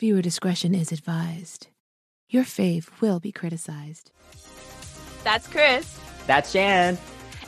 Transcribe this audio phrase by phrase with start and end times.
[0.00, 1.66] Viewer discretion is advised.
[2.30, 4.12] Your fave will be criticized.
[5.24, 5.98] That's Chris.
[6.24, 6.96] That's Shan.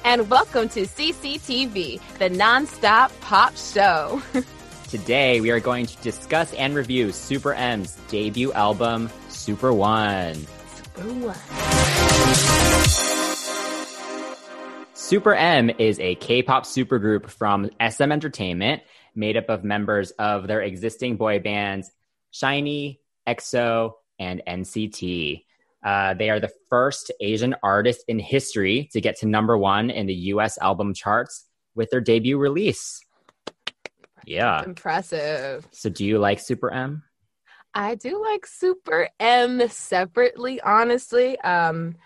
[0.02, 4.20] And welcome to CCTV, the nonstop pop show.
[4.90, 10.34] Today, we are going to discuss and review Super M's debut album, Super One.
[10.34, 11.36] Super One.
[14.94, 18.82] Super M is a K pop supergroup from SM Entertainment
[19.14, 21.92] made up of members of their existing boy bands
[22.32, 25.44] SHINee, EXO, and NCT.
[25.84, 30.06] Uh, they are the first Asian artist in history to get to number one in
[30.06, 33.00] the US album charts with their debut release.
[34.26, 34.62] Yeah.
[34.62, 35.66] Impressive.
[35.70, 37.02] So, do you like Super M?
[37.72, 41.38] I do like Super M separately, honestly.
[41.40, 41.96] Um,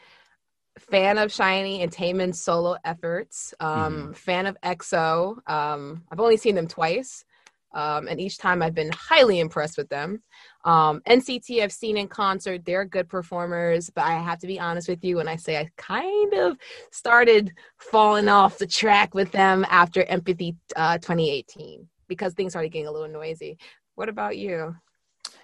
[0.79, 3.55] fan of SHINee and Taemin's solo efforts.
[3.61, 4.13] Um, Mm-hmm.
[4.13, 5.39] Fan of EXO.
[5.51, 7.25] Um, I've only seen them twice,
[7.75, 10.23] um, and each time I've been highly impressed with them.
[10.65, 12.65] Um, NCT I've seen in concert.
[12.65, 15.69] They're good performers, but I have to be honest with you when I say I
[15.77, 16.57] kind of
[16.93, 22.87] started falling off the track with them after Empathy uh, 2018 because things started getting
[22.87, 23.59] a little noisy.
[23.97, 24.75] What about you?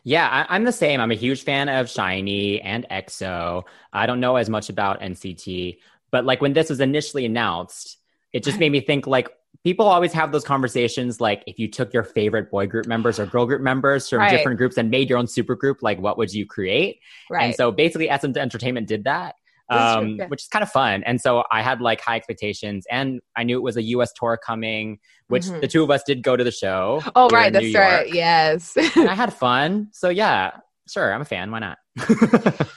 [0.05, 1.01] Yeah, I, I'm the same.
[1.01, 3.65] I'm a huge fan of SHINee and EXO.
[3.93, 5.79] I don't know as much about NCT,
[6.11, 7.99] but like when this was initially announced,
[8.33, 9.29] it just made me think like
[9.65, 13.27] people always have those conversations like if you took your favorite boy group members or
[13.27, 14.31] girl group members from Right.
[14.31, 16.99] different groups and made your own super group, like what would you create?
[17.29, 17.43] Right.
[17.45, 19.35] And so basically SM Entertainment did that.
[19.69, 20.27] Um, yeah.
[20.27, 21.05] which is kind of fun.
[21.05, 24.37] And so I had like high expectations and I knew it was a US tour
[24.45, 25.61] coming, which Mhm.
[25.61, 27.01] the two of us did go to the show.
[27.15, 27.53] oh, right.
[27.53, 28.07] That's New right.
[28.07, 28.77] York Yes.
[28.97, 29.87] and I had fun.
[29.93, 30.51] So yeah,
[30.89, 31.53] sure, I'm a fan.
[31.53, 31.79] Why not?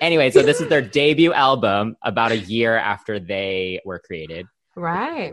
[0.00, 4.46] anyway, so this is their debut album about a year after they were created.
[4.78, 5.32] Right.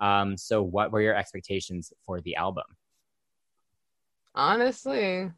[0.00, 2.64] Um, so what were your expectations for the album?
[4.34, 5.30] Honestly,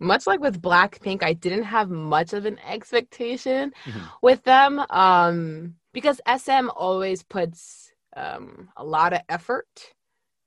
[0.00, 4.08] much like with Blackpink, I didn't have much of an expectation Mhm.
[4.22, 9.94] with them um, because SM always puts um, a lot of effort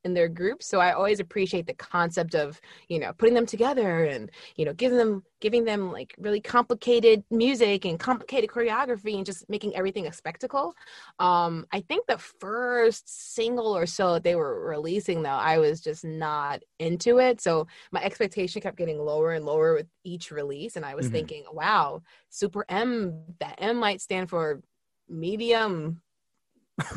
[0.03, 0.63] in their group.
[0.63, 4.73] So I always appreciate the concept of you know putting them together and you know
[4.73, 10.07] giving them giving them like really complicated music and complicated choreography and just making everything
[10.07, 10.75] a spectacle.
[11.19, 15.81] Um, I think the first single or so that they were releasing though, I was
[15.81, 17.41] just not into it.
[17.41, 21.11] So my expectation kept getting lower and lower with each release, and I was Mhm.
[21.11, 24.61] thinking, wow, Super M, that M might stand for
[25.09, 26.01] medium.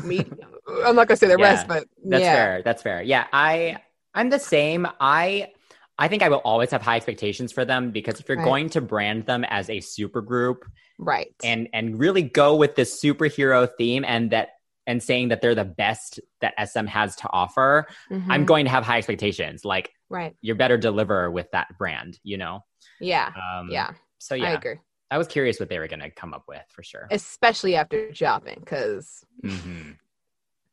[0.03, 0.49] Medium.
[0.85, 2.61] I'm not gonna say the Yeah, rest, but That's yeah, fair.
[2.63, 3.01] That's fair.
[3.01, 3.77] Yeah, I
[4.13, 4.87] I'm the same.
[4.99, 5.51] I
[5.97, 8.43] I think I will always have high expectations for them because if you're Right.
[8.43, 10.65] going to brand them as a super group
[10.99, 11.33] right.
[11.43, 14.49] and and really go with this superhero theme and that
[14.87, 18.45] and saying that they're the best that SM has to offer, I'm Mhm.
[18.45, 19.65] going to have high expectations.
[19.65, 20.35] Like right.
[20.41, 22.63] you better deliver with that brand, you know?
[22.99, 24.75] Yeah, Um, yeah, So yeah, I agree.
[25.11, 27.07] I, was curious what they were going to come up with for sure.
[27.11, 29.91] Especially after dropping, because hmm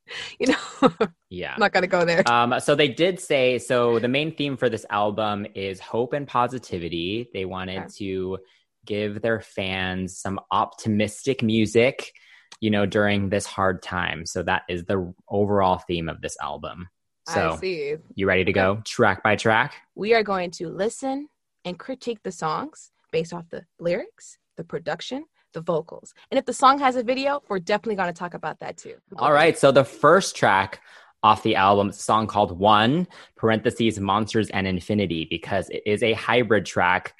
[0.40, 0.90] you know
[1.30, 1.54] Yeah.
[1.54, 2.28] I'm not gonna go there.
[2.28, 3.98] Um, so they did say so.
[3.98, 7.30] The main theme for this album is hope and positivity.
[7.32, 7.88] They wanted Okay.
[7.98, 8.38] to
[8.84, 12.12] give their fans some optimistic music,
[12.60, 14.26] you know, during this hard time.
[14.26, 16.90] So that is the overall theme of this album.
[17.26, 17.96] I So see.
[18.14, 19.72] you ready to go track by track?
[19.94, 21.28] We are going to listen
[21.64, 26.52] and critique the songs based off the lyrics, the production, the vocals, and if the
[26.52, 28.94] song has a video, we're definitely going to talk about that too.
[29.16, 29.56] All right.
[29.56, 30.80] So the first track
[31.22, 33.06] off the album is a song called One,
[33.36, 37.14] parentheses, Monsters and Infinity, because it is a hybrid track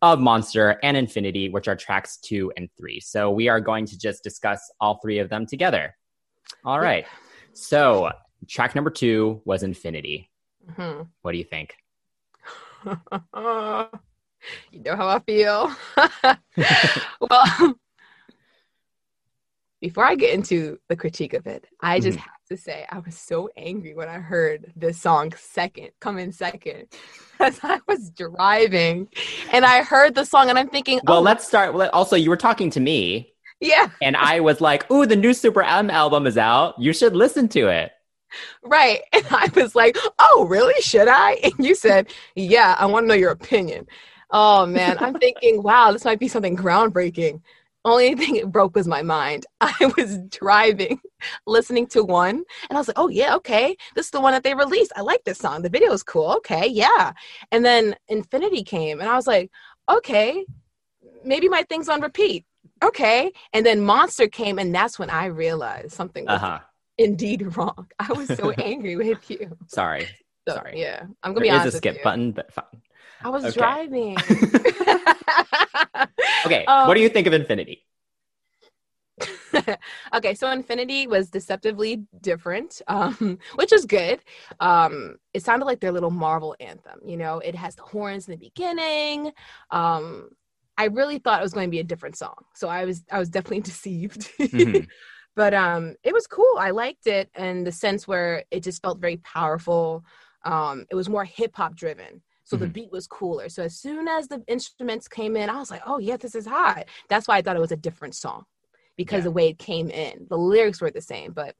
[0.00, 3.00] of Monster and Infinity, which are tracks two and three.
[3.00, 5.96] So we are going to just discuss all three of them together.
[6.64, 7.06] All right.
[7.52, 8.10] So
[8.48, 10.30] track number two was Infinity.
[10.70, 11.08] Mhm.
[11.22, 11.74] What do you think?
[14.70, 15.74] you know how I feel.
[17.20, 17.74] well,
[19.80, 22.22] before I get into the critique of it, I just Mhm.
[22.22, 26.32] have to say I was so angry when I heard this song second, come in
[26.32, 26.86] second,
[27.40, 29.08] as I was driving
[29.52, 31.74] and I heard the song and I'm thinking, Well, oh, let's start.
[31.92, 35.62] Also, you were talking to me, yeah, and I was like, "Ooh, the new Super
[35.62, 36.78] M album is out.
[36.78, 37.92] You should listen to it."
[38.62, 39.00] right.
[39.12, 40.80] And I was like, oh, really?
[40.82, 41.32] Should I?
[41.42, 43.86] And you said, yeah, I want to know your opinion.
[44.32, 47.42] Oh man, I'm thinking, wow, this might be something groundbreaking.
[47.84, 49.44] Only thing it broke was my mind.
[49.60, 51.00] I was driving,
[51.46, 54.42] listening to one, and I was like, oh yeah, okay, this is the one that
[54.44, 54.92] they released.
[54.96, 55.62] I like this song.
[55.62, 56.30] The video is cool.
[56.38, 57.12] Okay, yeah.
[57.50, 59.50] And then Infinity came, and I was like,
[59.90, 60.46] okay,
[61.24, 62.44] maybe my thing's on repeat.
[62.82, 63.32] Okay.
[63.52, 66.58] And then Monster came, and that's when I realized something was Uh huh.
[66.98, 67.88] indeed wrong.
[67.98, 69.56] I was so angry with you.
[69.68, 70.08] Sorry.
[70.48, 70.80] So, Sorry.
[70.80, 72.64] Yeah, I'm gonna There be is honest a skip button, but fine.
[73.24, 73.52] I was Okay.
[73.52, 74.22] driving.
[76.44, 77.84] Okay, Um, what do you think of Infinity?
[80.14, 84.20] okay, so Infinity was deceptively different, um, which is good.
[84.60, 87.00] Um, it sounded like their little Marvel anthem.
[87.04, 89.32] You know, it has the horns in the beginning.
[89.70, 90.30] Um,
[90.78, 93.18] I really thought it was going to be a different song, so I was I
[93.18, 94.30] was definitely deceived.
[94.52, 94.86] Mhm.
[95.36, 96.56] but um, it was cool.
[96.58, 100.04] I liked it in the sense where it just felt very powerful.
[100.44, 102.22] Um, it was more hip hop driven.
[102.52, 102.74] So the Mhm.
[102.74, 103.48] beat was cooler.
[103.48, 106.44] So as soon as the instruments came in, I was like, "Oh yeah, this is
[106.46, 108.44] hot." That's why I thought it was a different song
[108.98, 109.24] because Yeah.
[109.24, 111.54] the way it came in, the lyrics were the same, but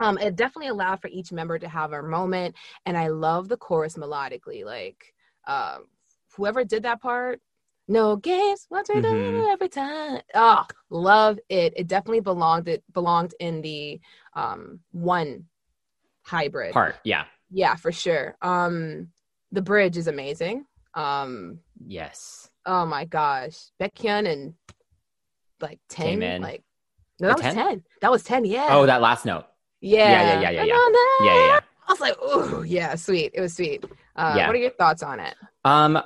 [0.00, 2.56] um, it definitely allowed for each member to have a moment.
[2.86, 4.64] And I love the chorus melodically.
[4.64, 5.12] Like
[5.46, 5.88] um,
[6.36, 7.42] whoever did that part,
[7.86, 9.52] no games, what we do Mhm.
[9.52, 10.22] every time.
[10.34, 11.74] Oh, love it.
[11.76, 12.66] It definitely belonged.
[12.68, 14.00] It belonged in the
[14.34, 15.44] um, one
[16.22, 17.26] hybrid Part, yeah.
[17.50, 19.08] yeah for sure um
[19.54, 20.64] the bridge is amazing
[20.94, 22.48] um Yes.
[22.66, 24.54] oh my gosh Baekhyun and
[25.60, 26.42] like 10 Came in.
[26.42, 26.62] like
[27.20, 27.54] no that was 10?
[27.54, 27.82] 10?
[28.02, 29.44] that was 10 yeah Oh, that last note.
[29.80, 31.60] yeah yeah, yeah, yeah, yeah, Yeah, yeah, yeah.
[31.88, 33.84] i was like oh yeah sweet it was sweet
[34.16, 34.46] uh Yeah.
[34.46, 35.34] what are your thoughts on it
[35.64, 36.00] Um,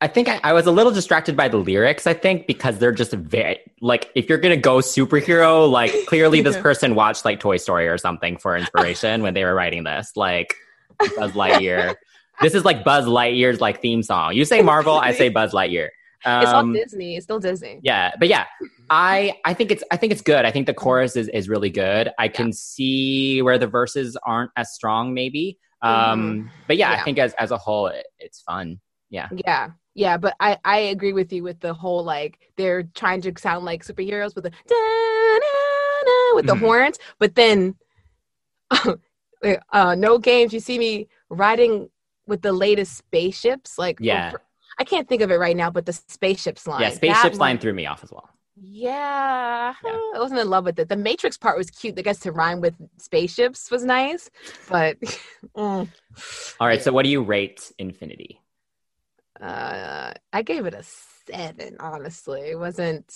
[0.00, 2.08] I think I, I was a little distracted by the lyrics.
[2.08, 6.56] I think because they're just very like if you're gonna go superhero, like clearly this
[6.68, 10.10] person watched like Toy Story or something for inspiration when they were writing this.
[10.16, 10.56] Like
[10.98, 11.94] Buzz Lightyear.
[12.40, 14.34] This is like Buzz Lightyear's like theme song.
[14.34, 15.88] You say Marvel, I say Buzz Lightyear.
[16.24, 18.46] it's all Um, disney it's still disney yeah, but yeah,
[18.90, 20.44] I I think it's I think it's good.
[20.44, 22.10] I think the chorus is is really good.
[22.18, 25.58] I can see where the verses aren't as strong, maybe.
[25.82, 27.00] Um, but yeah, Yeah.
[27.00, 28.78] I think as as a whole, it, it's fun.
[29.10, 33.20] yeah yeah Yeah, but i i agree with you with the whole like they're trying
[33.22, 34.52] to sound like superheroes with the
[36.34, 36.60] with the Mhm.
[36.66, 37.74] horns but then
[39.72, 41.90] uh no games you see me riding
[42.32, 44.32] with the latest spaceships like Yeah.
[44.78, 47.74] i can't think of it right now but the spaceships line Yeah, spaceships line threw
[47.80, 48.28] me off as well.
[48.56, 50.00] yeah, Yeah.
[50.14, 52.60] i wasn't in love with it the matrix part was cute that gets to rhyme
[52.60, 54.30] with spaceships was nice
[54.68, 54.96] but
[55.56, 55.86] mm.
[56.60, 58.32] All right, so what do you rate Infinity?
[59.40, 60.82] uh i gave it a
[61.26, 63.08] seven honestly it wasn't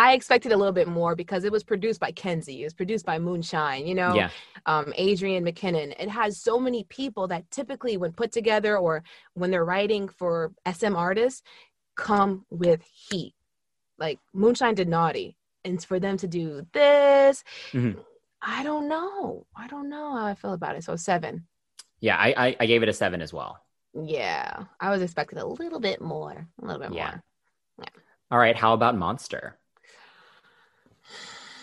[0.00, 3.06] i expected a little bit more because it was produced by kenzie it was produced
[3.10, 4.30] by moonshine you know Yeah,
[4.66, 9.02] um adrian mckinnon it has so many people that typically when put together or
[9.34, 11.42] when they're writing for sm artists
[11.96, 13.34] come with heat
[13.98, 17.94] like moonshine did naughty and for them to do this Mhm.
[18.40, 21.46] i don't know i don't know how i feel about it so seven
[22.02, 23.52] yeah, I, I I gave it a seven as well.
[23.92, 27.10] yeah i was expecting a little bit more a little bit Yeah.
[27.10, 27.22] more
[28.32, 29.59] All right, how about Monster?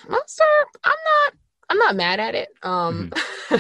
[0.10, 0.44] Monster,
[0.84, 1.34] I'm not
[1.70, 2.50] I'm not mad at it.
[2.64, 3.12] Um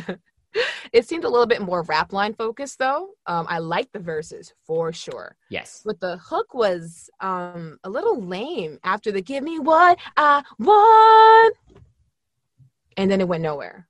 [0.93, 3.09] it seemed a little bit more rap line focused though.
[3.25, 5.35] Um I liked the verses for sure.
[5.49, 10.43] Yes, But the hook was um a little lame after the give me what I
[10.59, 11.55] want.
[12.95, 13.87] And then it went nowhere.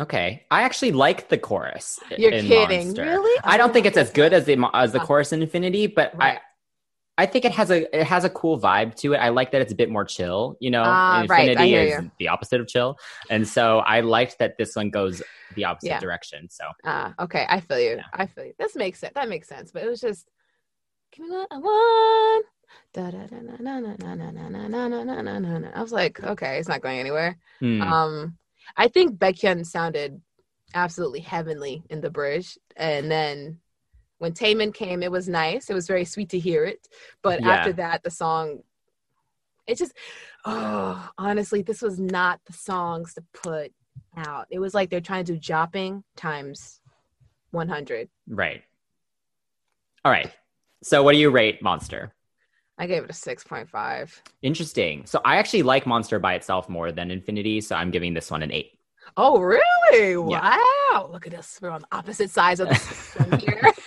[0.00, 0.46] okay.
[0.50, 2.00] I actually like the chorus.
[2.16, 2.86] You're in kidding.
[2.86, 3.02] Monster.
[3.04, 3.40] Really?
[3.44, 6.16] I don't Oh, think it's as good as the as the chorus in Infinity, but
[6.16, 6.40] Right.
[7.18, 9.18] I think it has a it has a cool vibe to it.
[9.18, 10.56] I like that it's a bit more chill.
[10.60, 11.74] You know, uh, Infinity right.
[11.74, 12.10] is you.
[12.18, 12.98] the opposite of chill,
[13.28, 15.22] and so I liked that this one goes
[15.54, 15.98] the opposite yeah.
[16.00, 16.48] direction.
[16.50, 17.96] So, uh, okay, I feel you.
[17.96, 18.02] Yeah.
[18.12, 18.54] I feel you.
[18.58, 19.70] This makes it That makes sense.
[19.72, 20.28] But it was just,
[21.12, 22.46] give me what I want.
[25.74, 27.36] I was like, okay, it's not going anywhere.
[27.62, 28.38] Um,
[28.76, 30.20] I think Baekhyun sounded
[30.72, 33.58] absolutely heavenly in the bridge, and then
[34.20, 35.68] when Taemin came, it was nice.
[35.70, 36.86] It was very sweet to hear it,
[37.22, 37.48] but Yeah.
[37.50, 38.62] after that, the song,
[39.66, 39.92] it just,
[40.44, 43.72] oh, honestly, this was not the songs to put
[44.16, 44.46] out.
[44.50, 46.80] It was like they're trying to do jopping times
[47.50, 48.08] one hundred.
[48.28, 48.62] right.
[50.04, 50.30] All right.
[50.82, 52.14] So, what do you rate Monster?
[52.78, 54.22] I gave it a six point five.
[54.42, 55.04] Interesting.
[55.06, 58.42] So, I actually like Monster by itself more than Infinity, so I'm giving this one
[58.42, 58.72] an eight.
[59.16, 60.16] Oh, really?
[60.16, 61.08] Wow!
[61.10, 61.58] Look at us.
[61.60, 63.72] We're on opposite sides of the spectrum here.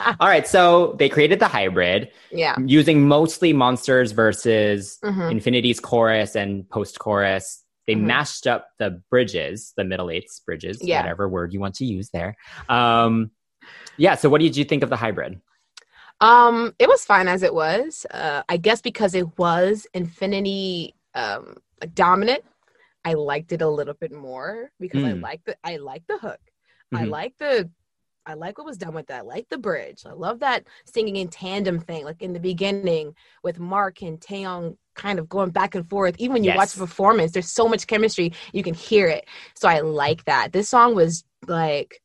[0.00, 0.46] All right.
[0.46, 2.56] So, they created the hybrid yeah.
[2.64, 5.30] using mostly monsters versus Mhm.
[5.30, 7.62] Infinity's chorus and post chorus.
[7.86, 8.02] They Mhm.
[8.02, 11.00] mashed up the bridges, the middle Eights bridges, Yeah.
[11.00, 12.36] whatever word you want to use there.
[12.68, 13.30] Um,
[13.96, 14.14] yeah.
[14.14, 15.40] So, what did you think of the hybrid?
[16.20, 18.06] Um, it was fine as it was.
[18.10, 21.56] Uh, I guess because it was Infinity um
[21.94, 22.44] dominant,
[23.04, 25.22] I liked it a little bit more because I Mm.
[25.22, 26.40] like the I like the hook.
[26.94, 27.10] I Mhm.
[27.10, 27.70] like the
[28.26, 29.18] I like what was done with that.
[29.18, 30.02] I like the bridge.
[30.06, 34.76] I love that singing in tandem thing, like in the beginning with Mark and Taeyong
[34.94, 36.16] kind of going back and forth.
[36.18, 38.32] Even when you watch the performance, there's so much chemistry.
[38.52, 39.26] You can hear it.
[39.54, 40.52] So I like that.
[40.52, 42.00] This song was like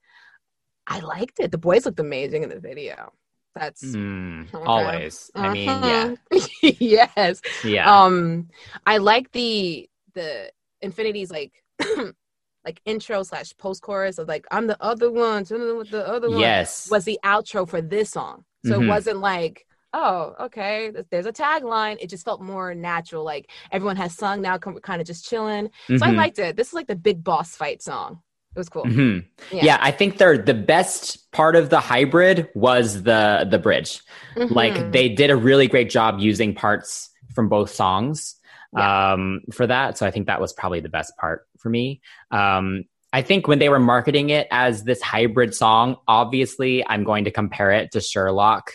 [0.88, 1.52] I liked it.
[1.52, 3.12] The boys looked amazing in the video.
[3.56, 4.66] That's Mm, Okay.
[4.66, 5.32] Always.
[5.36, 6.16] I mean, yeah.
[6.32, 6.78] Mhm.
[6.80, 7.42] yes.
[7.64, 8.04] Yeah.
[8.04, 8.50] Um,
[8.86, 11.52] I like the the infinities like
[12.66, 16.90] like intro slash post chorus of like I'm the other one, the other one yes.
[16.90, 18.44] was the outro for this song.
[18.66, 18.84] So Mhm.
[18.84, 23.96] it wasn't like oh okay there's a tagline it just felt more natural like everyone
[23.96, 26.18] has sung now kind of just chilling so i Mhm.
[26.18, 28.20] liked it this is like the big boss fight song
[28.54, 29.26] it was cool Mhm.
[29.52, 29.64] Yeah.
[29.64, 29.78] Yeah.
[29.80, 34.02] I think they're the best part of the hybrid was the the bridge.
[34.36, 34.92] Like Mhm.
[34.92, 38.36] they did a really great job using parts from both songs
[38.76, 39.98] um, for that.
[39.98, 42.00] So I think that was probably the best part for me.
[42.30, 47.24] Um, I think when they were marketing it as this hybrid song, obviously I'm going
[47.26, 48.70] to compare it to Sherlock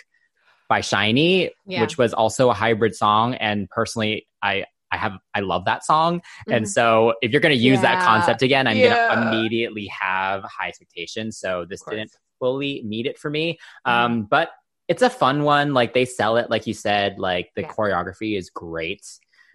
[0.69, 1.83] by SHINee, Yeah.
[1.83, 3.35] which was also a hybrid song.
[3.35, 6.21] And personally, I I have I love that song.
[6.49, 6.69] And Mhm.
[6.69, 8.89] so if you're going to use that concept again, I'm Yeah.
[9.09, 11.39] going to immediately have high expectations.
[11.39, 13.57] So this didn't fully meet it for me.
[13.87, 13.91] Mhm.
[13.93, 14.51] Um, but
[14.89, 15.75] it's a fun one.
[15.75, 17.69] Like they sell it, like you said, like the Yeah.
[17.69, 19.05] choreography is great.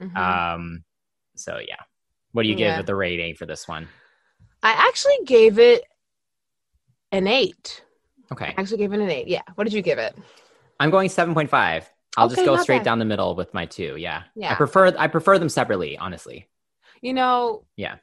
[0.01, 0.15] Mhm.
[0.15, 0.83] Um,
[1.35, 1.81] so yeah.
[2.35, 3.87] What do you give it the rating for this one?
[4.61, 5.83] i actually gave it
[7.11, 7.81] an eight
[8.31, 8.47] Okay.
[8.57, 10.15] I actually gave it an eight yeah what did you give it
[10.79, 11.85] I'm going 7.5.
[12.17, 12.83] I'll just go straight bad.
[12.85, 13.95] down the middle with my two.
[13.97, 14.23] Yeah.
[14.35, 14.51] Yeah.
[14.51, 16.49] I prefer I prefer them separately, honestly.
[17.01, 17.95] you know Yeah.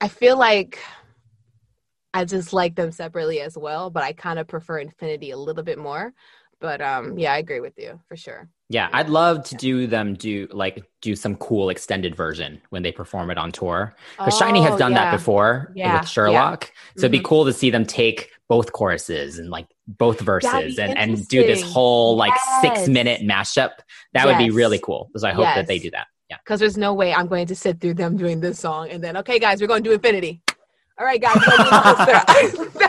[0.00, 0.78] i feel like
[2.14, 5.64] i just like them separately as well but i kind of prefer infinity a little
[5.64, 6.12] bit more
[6.60, 10.12] but um yeah i agree with you for sure Yeah, I'd love to do them
[10.12, 13.94] do like do some cool extended version when they perform it on tour.
[14.18, 15.04] Because SHINee has Oh, done yeah.
[15.04, 16.70] that before Yeah, with Sherlock.
[16.96, 17.24] So it'd be Mhm.
[17.30, 21.62] cool to see them take both choruses and like both verses and, and do this
[21.62, 23.72] whole like six minute mashup.
[24.12, 25.08] That would be really cool.
[25.16, 26.06] So I hope that they do that.
[26.30, 26.36] Yeah.
[26.44, 29.16] because there's no way I'm going to sit through them doing this song and then
[29.22, 30.42] okay guys we're going to do Infinity.
[30.98, 31.40] All right guys,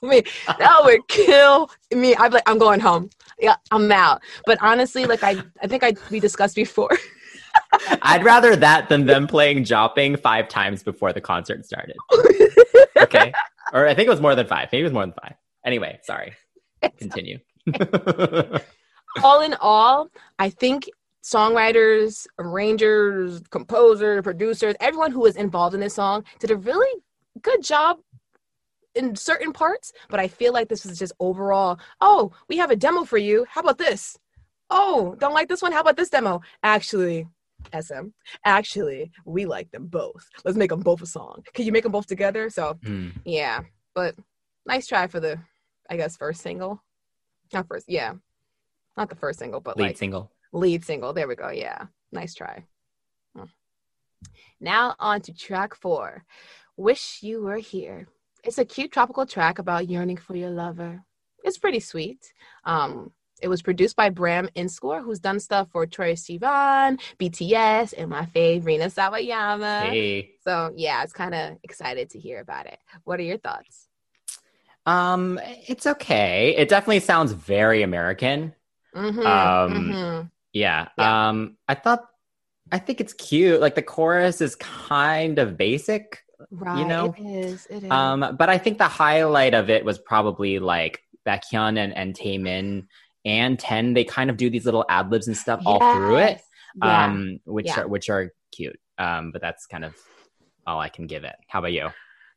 [0.00, 0.22] kill me.
[0.46, 2.14] That would kill me.
[2.16, 3.10] I'm like I'm going home.
[3.38, 4.22] Yeah, I'm out.
[4.46, 6.90] But honestly, like I I think I we discussed before.
[8.02, 11.96] I'd rather that than them playing Jopping five times before the concert started.
[12.96, 13.32] Okay.
[13.72, 14.68] or I think it was more than five.
[14.72, 15.34] Maybe it was more than five.
[15.64, 16.34] Anyway, sorry.
[16.98, 17.38] Continue.
[19.22, 20.88] all in all, I think
[21.22, 27.02] songwriters, arrangers, composers, producers, everyone who was involved in this song did a really
[27.42, 27.98] good job
[28.94, 32.76] in certain parts, but I feel like this was just overall, oh, we have a
[32.76, 33.46] demo for you.
[33.48, 34.18] How about this?
[34.70, 35.72] Oh, don't like this one?
[35.72, 36.40] How about this demo?
[36.62, 37.26] Actually,
[37.78, 38.08] SM,
[38.44, 40.28] actually, we like them both.
[40.44, 41.42] Let's make them both a song.
[41.54, 42.50] Can you make them both together?
[42.50, 43.10] So, Hmm.
[43.24, 43.60] yeah,
[43.94, 44.14] but
[44.66, 45.38] nice try for the,
[45.90, 46.82] I guess, first single.
[47.52, 48.14] Not first, yeah.
[48.96, 50.30] Not the first single, but Lead like single.
[50.52, 51.12] lead single.
[51.12, 51.50] There we go.
[51.50, 51.86] Yeah.
[52.12, 52.64] Nice try.
[54.60, 56.24] Now on to track four.
[56.76, 58.08] Wish You Were Here.
[58.44, 61.02] It's a cute tropical track about yearning for your lover.
[61.44, 62.32] It's pretty sweet.
[62.64, 68.10] Um, it was produced by Bram Inscore, who's done stuff for Troye Sivan, BTS, and
[68.10, 69.78] my fave Rina Sawayama.
[69.90, 70.30] Hey.
[70.44, 72.78] So yeah, I was kind of excited to hear about it.
[73.04, 73.88] What are your thoughts?
[74.86, 76.54] Um, it's okay.
[76.56, 78.54] It definitely sounds very American.
[78.94, 80.30] Mhm, Um, mhm.
[80.52, 80.88] Yeah.
[80.96, 81.28] Yeah.
[81.28, 82.08] Um, I thought,
[82.72, 83.60] I think it's cute.
[83.60, 87.66] Like the chorus is kind of basic, Right, know, it is.
[87.70, 87.90] It is.
[87.90, 92.86] um, but I think the highlight of it was probably like Baekhyun and, and Taemin
[93.24, 93.94] and Ten.
[93.94, 96.40] They kind of do these little ad libs and stuff all through it,
[96.82, 97.04] Yeah.
[97.06, 97.80] um, which Yeah.
[97.80, 98.78] are which are cute.
[98.98, 99.94] Um, but that's kind of
[100.66, 101.34] all I can give it.
[101.48, 101.88] How about you?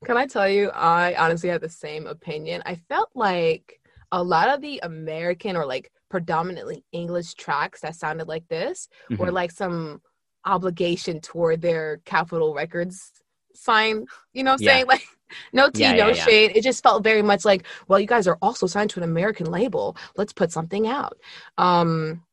[0.05, 2.63] Can I tell you, I honestly have the same opinion.
[2.65, 3.79] I felt like
[4.11, 9.27] a lot of the American or like predominantly English tracks that sounded like this were
[9.27, 9.33] Mhm.
[9.33, 10.01] like some
[10.45, 13.11] obligation toward their Capitol Records
[13.55, 14.05] sign.
[14.33, 14.71] You know what I'm Yeah.
[14.73, 14.85] saying?
[14.87, 15.07] Like,
[15.53, 16.51] no tea, Yeah, no yeah, shade.
[16.55, 19.49] It just felt very much like, well, you guys are also signed to an American
[19.49, 19.95] label.
[20.17, 21.17] Let's put something out.
[21.57, 22.23] Um,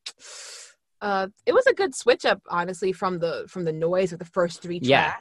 [1.01, 4.25] uh, it was a good switch up, honestly, from the from the noise of the
[4.25, 4.89] first three tracks.
[4.91, 5.15] Yeah.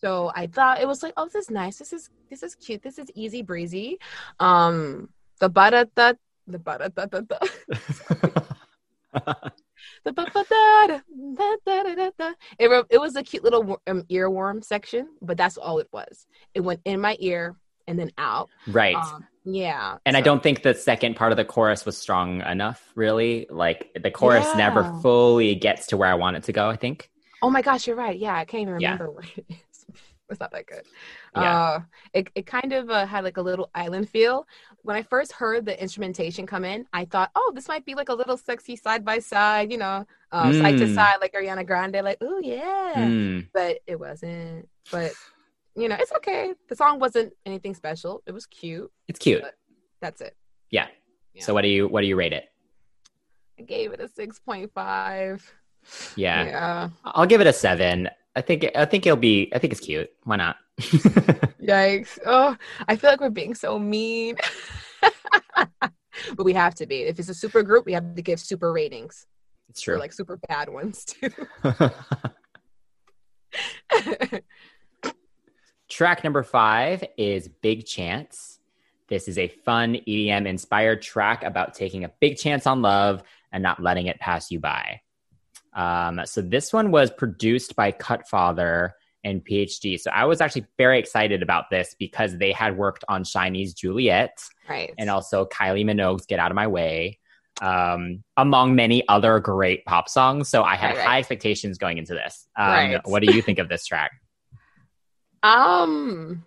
[0.00, 1.78] So I thought it was like, oh, this is nice.
[1.78, 2.82] This is this is cute.
[2.82, 3.98] This is easy breezy.
[4.38, 5.08] Um,
[5.40, 6.12] the bada da
[6.46, 7.50] the bada da da the
[12.58, 16.26] It it was a cute little um, earworm section, but that's all it was.
[16.54, 18.50] It went in my ear and then out.
[18.66, 18.96] right.
[18.96, 19.96] Um, yeah.
[20.04, 23.46] And I don't think the second part of the chorus was strong enough, really.
[23.48, 27.10] Like the chorus never fully gets to where I want it to go, I think.
[27.40, 28.18] Oh my gosh, you're right.
[28.18, 29.14] Yeah, I can't even remember
[29.48, 29.56] is.
[30.30, 30.82] It's not that good.
[31.34, 31.58] Yeah.
[31.60, 31.80] Uh,
[32.12, 34.46] it, it kind of uh, had like a little island feel.
[34.82, 38.10] When I first heard the instrumentation come in, I thought, oh, this might be like
[38.10, 40.94] a little sexy side by side, you know, uh, side to Mm.
[40.94, 42.94] side, like Ariana Grande, like, oh yeah.
[43.06, 43.40] Hmm.
[43.54, 44.68] But it wasn't.
[44.92, 45.12] But
[45.76, 46.52] you know, it's okay.
[46.68, 48.22] The song wasn't anything special.
[48.26, 48.90] It was cute.
[49.06, 49.42] It's cute.
[49.42, 49.54] But-
[50.00, 50.36] That's it.
[50.70, 50.88] Yeah.
[51.34, 51.44] Yeah.
[51.44, 52.44] So what do you what do you rate it?
[53.58, 55.50] I gave it a six point five.
[56.16, 56.44] Yeah.
[56.44, 56.88] Yeah.
[57.04, 58.08] I'll give it a seven.
[58.38, 60.08] I think I think it'll be I think it's cute.
[60.22, 60.56] Why not?
[60.80, 62.20] Yikes.
[62.24, 64.36] Oh, I feel like we're being so mean.
[65.60, 67.02] but we have to be.
[67.02, 69.26] If it's a super group, we have to give super ratings.
[69.68, 69.98] it's Or true.
[69.98, 71.30] like super bad ones too.
[75.88, 78.60] Track number five is Big Chance.
[79.08, 83.64] This is a fun EDM inspired track about taking a big chance on love and
[83.64, 85.00] not letting it pass you by.
[85.74, 88.92] Um, so this one was produced by Cutfather
[89.24, 89.98] and PhD.
[89.98, 94.38] So I was actually very excited about this because they had worked on SHINee's Juliet
[94.68, 94.92] right.
[94.98, 97.18] and also Kylie Minogue's Get Out of My Way,
[97.60, 100.48] um, among many other great pop songs.
[100.48, 101.06] So I had Right, right.
[101.06, 102.48] high expectations going into this.
[102.56, 103.00] Um, Right.
[103.04, 104.12] What do you think of this track?
[105.40, 106.44] Um,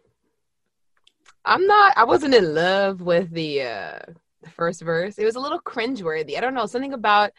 [1.46, 1.98] I'm not.
[1.98, 4.00] I wasn't in love with the uh
[4.44, 5.18] the first verse.
[5.18, 6.38] It was a little cringeworthy.
[6.38, 7.32] I don't know something about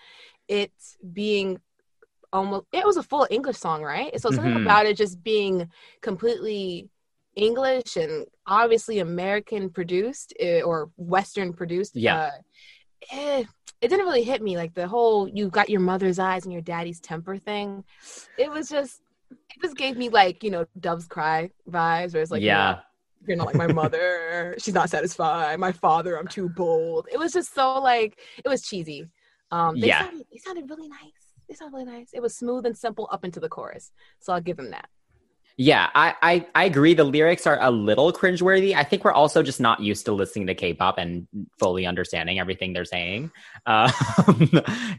[0.49, 0.73] it
[1.13, 1.61] being
[2.33, 2.67] almost.
[2.73, 4.19] It was a full English song, right?
[4.21, 4.63] So something Mhm.
[4.63, 5.71] about it just being
[6.01, 6.89] completely
[7.37, 11.97] English and obviously American produced uh, or Western produced.
[11.97, 12.17] Yeah.
[12.17, 12.31] Uh,
[13.13, 13.45] eh,
[13.81, 16.63] it didn't really hit me like the whole you got your mother's eyes and your
[16.63, 17.85] daddy's temper thing.
[18.39, 22.31] It was just it just gave me like you know doves cry vibes where it's
[22.31, 22.81] like you know, yeah.
[23.27, 27.33] you're not like my mother she's not satisfied my father i'm too bold it was
[27.33, 29.09] just so like it was cheesy
[29.51, 30.03] um they Yeah.
[30.03, 33.25] sounded, they sounded really nice they sounded really nice it was smooth and simple up
[33.25, 34.89] into the chorus so i'll give them that
[35.59, 36.95] Yeah, I, I, I agree.
[36.95, 38.75] The lyrics are a little cringeworthy.
[38.75, 41.29] I think we're also just not used to listening to K-pop and
[41.59, 43.31] fully understanding everything they're saying.
[43.67, 43.93] Um,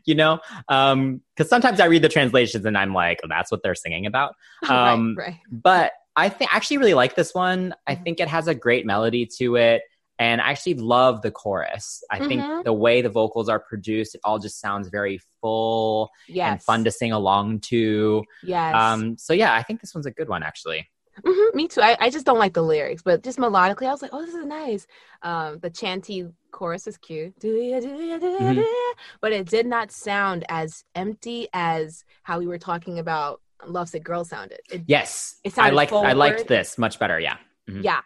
[0.05, 4.05] you know, because sometimes I read the translations and I'm like, that's what they're singing
[4.05, 4.35] about.
[4.69, 7.73] Um, right right But I think I actually really like this one.
[7.87, 8.03] I Mhm.
[8.03, 9.81] think it has a great melody to it.
[10.19, 12.03] And I actually love the chorus.
[12.11, 12.27] I Mhm.
[12.27, 16.63] think the way the vocals are produced, it all just sounds very full yes and
[16.63, 18.23] fun to sing along to.
[18.43, 20.89] yes Um, so yeah, I think this one's a good one actually.
[21.23, 24.01] Mhm, me too I, I just don't like the lyrics but just melodically i was
[24.01, 24.87] like oh this is nice
[25.21, 28.55] um the chanty chorus is cute do ya, do ya, do ya, Mhm.
[28.55, 28.93] do ya?
[29.21, 34.25] but it did not sound as empty as how we were talking about lovesick girl
[34.25, 37.19] sounded it Yes, It I sounded like I liked this much better.
[37.19, 37.37] Yeah,
[37.69, 37.83] Mhm.
[37.83, 38.01] Yeah.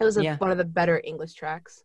[0.00, 0.36] It was a, Yeah.
[0.38, 1.84] one of the better English tracks.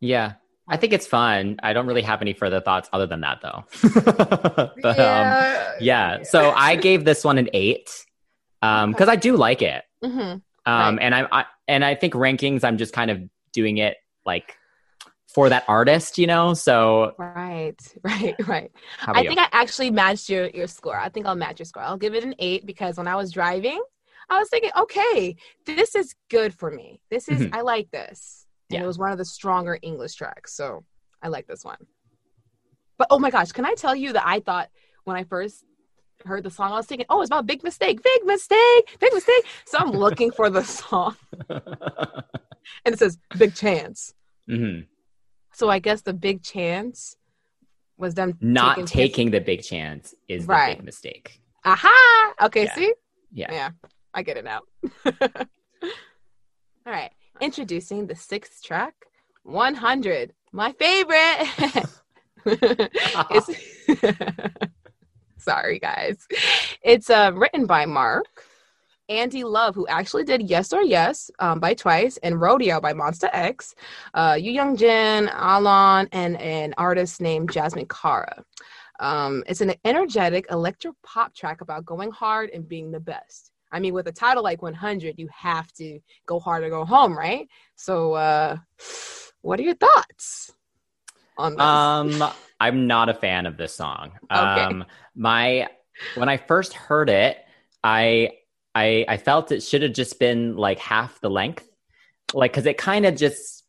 [0.00, 0.34] yeah.
[0.70, 1.56] I think it's fun.
[1.62, 3.64] I don't really have any further thoughts other than that though.
[4.82, 5.34] but um,
[5.80, 6.22] yeah.
[6.24, 7.88] So I gave this one an eight
[8.60, 9.82] um because I do like it.
[10.04, 10.98] hmm Um, Right.
[11.00, 12.64] and I, I and I think rankings.
[12.64, 13.18] I'm just kind of
[13.54, 14.56] doing it like
[15.34, 16.52] for that artist, you know.
[16.52, 18.70] So Right, right, right.
[19.06, 19.28] I you?
[19.28, 20.98] think I actually matched your, your score.
[20.98, 21.82] I think I'll match your score.
[21.82, 23.80] I'll give it an eight because when I was driving,
[24.30, 27.00] I was thinking, okay, this is good for me.
[27.10, 27.50] This is, Mhm.
[27.54, 28.46] I like this.
[28.70, 28.84] And Yeah.
[28.84, 30.52] it was one of the stronger English tracks.
[30.54, 30.84] So
[31.22, 31.86] I like this one.
[32.98, 34.70] But oh my gosh, can I tell you that I thought
[35.04, 35.64] when I first
[36.24, 39.44] heard the song, I was thinking, oh, it's about big mistake, big mistake, big mistake.
[39.66, 41.16] So I'm looking for the song
[41.48, 44.14] and it says big chance.
[44.48, 44.86] Mhm.
[45.52, 47.16] So I guess the big chance
[47.96, 51.40] was them Not taking taking the big chance is the big mistake.
[51.64, 52.34] Aha!
[52.42, 52.74] Okay, Yeah.
[52.74, 52.94] see?
[53.32, 53.52] Yeah.
[53.52, 53.70] Yeah,
[54.14, 54.60] I get it now.
[56.86, 58.94] All right, introducing the sixth track,
[59.42, 61.88] 100, my favorite.
[65.38, 66.26] sorry, guys.
[66.82, 68.44] It's uh, written by Mark,
[69.08, 73.28] Andy Love, who actually did Yes or Yes um, by Twice and Rodeo by Monsta
[73.32, 73.74] X,
[74.14, 78.44] uh, Yu Young Jin, Alon, and an artist named Jasmine Kara.
[79.00, 83.52] Um, it's an energetic electro pop track about going hard and being the best.
[83.70, 87.16] I mean, with a title like 100, you have to go hard or go home,
[87.16, 87.48] right?
[87.76, 88.56] So, uh,
[89.42, 90.52] what are your thoughts
[91.36, 91.60] on this?
[91.60, 94.12] Um, I'm not a fan of this song.
[94.30, 95.68] Um, my
[96.16, 97.38] when I first heard it,
[97.84, 98.32] I
[98.74, 101.68] I I felt it should have just been like half the length,
[102.34, 103.64] like because it kind of just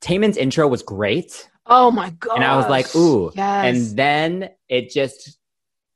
[0.00, 2.36] Taemin's intro was great, oh my god!
[2.36, 5.38] and I was like, ooh, yes, and then it just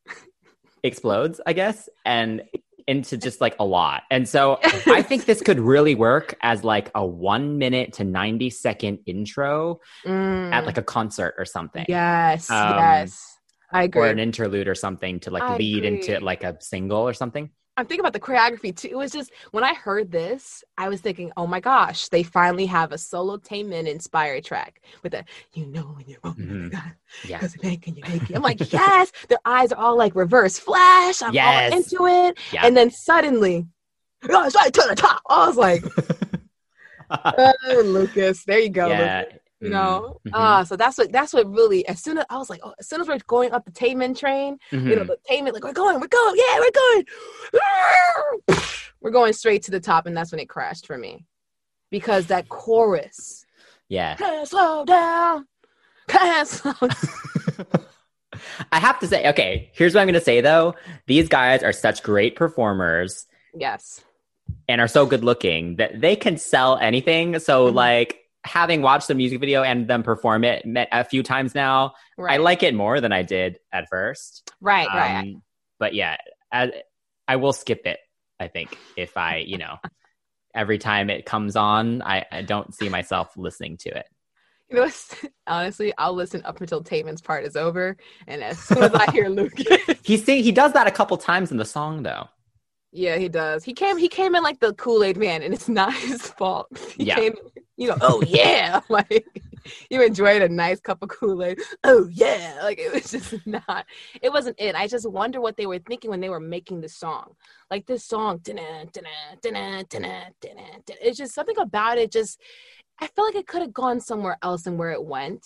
[0.82, 2.42] explodes, I guess, and
[2.92, 4.02] into just like a lot.
[4.10, 8.50] And so I think this could really work as like a one minute to 90
[8.50, 11.86] second intro Mm, at like a concert or something.
[11.88, 13.38] yes, Um, yes,
[13.72, 14.02] I agree.
[14.02, 17.50] Or an interlude or something to like I lead into like a single or something.
[17.76, 18.88] I'm thinking about the choreography too.
[18.88, 22.66] It was just when I heard this, I was thinking, oh my gosh, they finally
[22.66, 26.94] have a solo Taemin inspired track with a you know when you're rolling Mhm.
[27.26, 27.38] Yeah.
[27.38, 28.36] because you're making you make it.
[28.36, 31.22] I'm like, yes, their eyes are all like reverse flash.
[31.22, 31.72] I'm Yes.
[31.72, 32.38] all into it.
[32.52, 32.66] Yeah.
[32.66, 33.66] And then suddenly
[34.26, 35.20] Guys, right to the top.
[35.28, 35.82] I was like,
[37.10, 38.86] oh, Lucas, there you go.
[38.88, 39.24] yeah.
[39.26, 39.38] Lucas.
[39.62, 40.32] You know, Mhm.
[40.34, 41.86] uh, so that's what that's what really.
[41.86, 44.18] As soon as I was like, oh, as soon as we're going up the Taemin
[44.18, 44.90] train, Mhm.
[44.90, 48.58] you know, the Taemin, like we're going, we're going, yeah, we're going.
[49.00, 51.26] we're going straight to the top, and that's when it crashed for me,
[51.90, 53.44] because that chorus,
[53.88, 54.16] yeah.
[54.16, 55.46] can't slow down,
[56.08, 56.72] can't slow.
[58.72, 60.74] I have to say, okay, here's what I'm going to say though.
[61.06, 64.00] These guys are such great performers yes,
[64.68, 67.38] and are so good looking that they can sell anything.
[67.38, 67.74] So, Mhm.
[67.74, 71.94] like, having watched the music video and them perform it met a few times now,
[72.16, 74.50] right, I like it more than I did at first.
[74.60, 75.20] right, right.
[75.20, 75.42] Um,
[75.78, 76.16] But yeah,
[76.50, 76.70] as,
[77.28, 77.98] I will skip it,
[78.40, 79.76] I think, if I, you know,
[80.54, 84.06] every time it comes on, I, I don't see myself listening to it.
[84.70, 84.90] You know,
[85.46, 89.28] honestly, I'll listen up until Taemin's part is over, and as soon as I hear
[89.28, 89.66] Lucas,
[90.02, 92.28] He sing, he does that a couple times in the song though.
[92.92, 93.64] Yeah, he does.
[93.64, 96.68] He came, he came in like the Kool Aid Man, and it's not his fault.
[96.96, 97.16] He Yeah.
[97.16, 97.34] came,
[97.76, 99.26] you know, oh yeah, like
[99.90, 101.58] you enjoyed a nice cup of Kool Aid.
[101.84, 103.86] Oh yeah, like it was just not.
[104.20, 104.74] It wasn't it.
[104.74, 107.34] I just wonder what they were thinking when they were making the song.
[107.70, 109.04] Like this song, "Dun-dun, dun-dun,
[109.42, 112.12] dun-dun, dun-dun, dun-dun, dun-dun." it's just something about it.
[112.12, 112.40] Just
[113.00, 115.44] I feel like it could have gone somewhere else than where it went.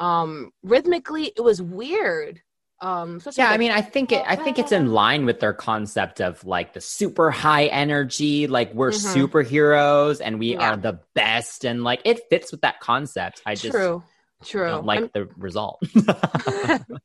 [0.00, 2.40] Um, rhythmically, it was weird.
[2.84, 4.22] Um, Yeah, I mean, I think it.
[4.26, 8.74] I think it's in line with their concept of like the super high energy, like
[8.74, 9.28] we're Mhm.
[9.30, 10.72] superheroes and we Yeah.
[10.72, 13.40] are the best, and like it fits with that concept.
[13.46, 14.02] I just true,
[14.44, 14.68] true.
[14.68, 15.80] don't like the result.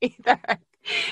[0.01, 0.39] Me either.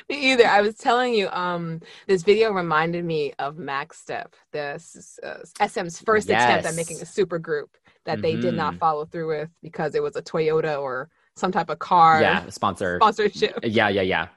[0.09, 0.47] Me either.
[0.47, 5.99] I was telling you, um, this video reminded me of Max Step, this uh, SM's
[6.01, 8.79] first attempt at making a super group that they did not Mhm.
[8.79, 12.97] follow through with because it was a Toyota or some type of car yeah, sponsor.
[12.99, 13.59] sponsorship.
[13.63, 14.27] Yeah, yeah, yeah.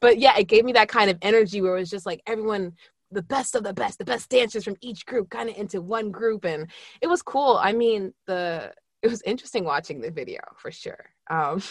[0.00, 2.72] But yeah, it gave me that kind of energy where it was just like everyone,
[3.10, 6.10] the best of the best, the best dancers from each group, kind of into one
[6.10, 7.58] group, and it was cool.
[7.60, 11.10] I mean, the it was interesting watching the video for sure.
[11.30, 11.62] Um,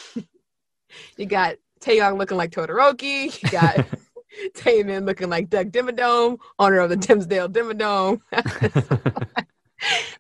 [1.18, 3.42] you got Taeyong looking like Todoroki.
[3.44, 3.86] You got
[4.56, 8.22] Taemin looking like Doug Dimmadome, owner of the Dimsdale Dimmadome.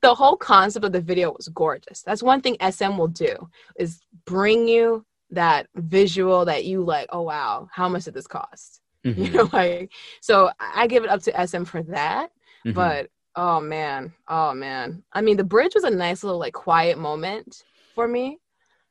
[0.01, 2.01] the whole concept of the video was gorgeous.
[2.01, 7.21] That's one thing SM will do is bring you that visual that you like, oh
[7.21, 8.81] wow, how much did this cost?
[9.17, 12.31] You Mhm, know, like so I give it up to SM for that.
[12.65, 12.73] mhm.
[12.75, 15.03] But oh man, oh man.
[15.13, 18.39] I mean the bridge was a nice little like quiet moment for me.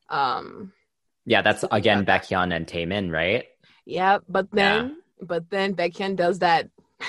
[0.09, 0.73] Um
[1.27, 3.47] yeah, that's again Baekhyun and Taemin, right?
[3.87, 6.69] yeah, but then but then Baekhyun does that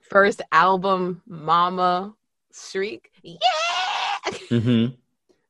[0.00, 2.14] first album mama
[2.52, 3.10] shriek.
[3.22, 3.38] Yeah.
[4.50, 4.86] hmm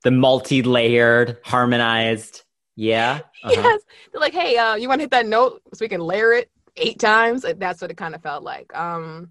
[0.04, 2.44] The multi-layered, harmonized.
[2.76, 3.20] Yeah.
[3.44, 3.52] uh-huh.
[3.54, 3.80] yes.
[4.12, 6.50] They're like, hey, uh, you want to hit that note so we can layer it
[6.76, 7.44] eight times?
[7.56, 8.74] That's what it kind of felt like.
[8.76, 9.30] Um,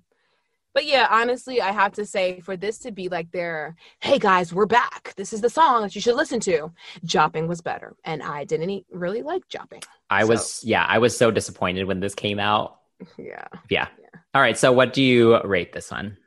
[0.74, 4.52] but yeah, honestly, I have to say, for this to be like their, hey guys,
[4.52, 5.14] we're back.
[5.16, 6.72] This is the song that you should listen to.
[7.06, 9.84] Jopping was better, and I didn't e- really like Jopping.
[10.10, 12.80] I was, yeah, I was so disappointed when this came out.
[13.18, 13.88] Yeah, Yeah.
[14.34, 14.58] All right.
[14.58, 16.18] So, what do you rate this one?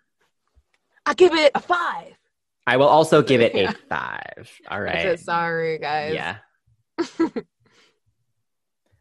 [1.07, 2.16] I give it a five.
[2.67, 3.71] I will also give it Yeah.
[3.71, 4.51] a five.
[4.69, 5.19] All right.
[5.19, 6.15] sorry, guys.
[6.15, 6.37] Yeah.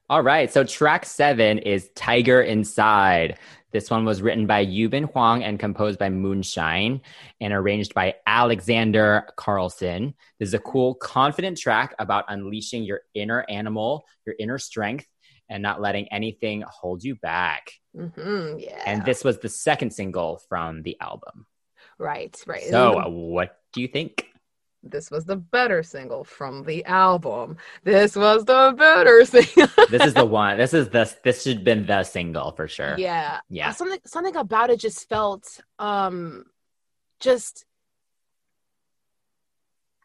[0.09, 0.51] All right.
[0.51, 3.39] So track seven is Tiger Inside.
[3.71, 7.01] This one was written by Yubin Huang and composed by Moonshine
[7.41, 10.13] and arranged by Alexander Carlson.
[10.39, 15.07] This is a cool, confident track about unleashing your inner animal, your inner strength,
[15.49, 17.71] and not letting anything hold you back.
[17.93, 18.81] hmm yeah.
[18.85, 21.45] And this was the second single from the album.
[21.97, 22.63] Right, right.
[22.69, 24.29] So, uh, what do you think?
[24.87, 27.57] this was the better single from the album.
[27.83, 29.67] This was the better single.
[29.89, 30.57] This is the one.
[30.57, 31.11] This is the.
[31.23, 32.95] This should have been the single for sure.
[32.99, 33.39] Yeah.
[33.49, 33.69] Yeah.
[33.69, 36.45] Uh, Something something about it just felt um
[37.19, 37.65] just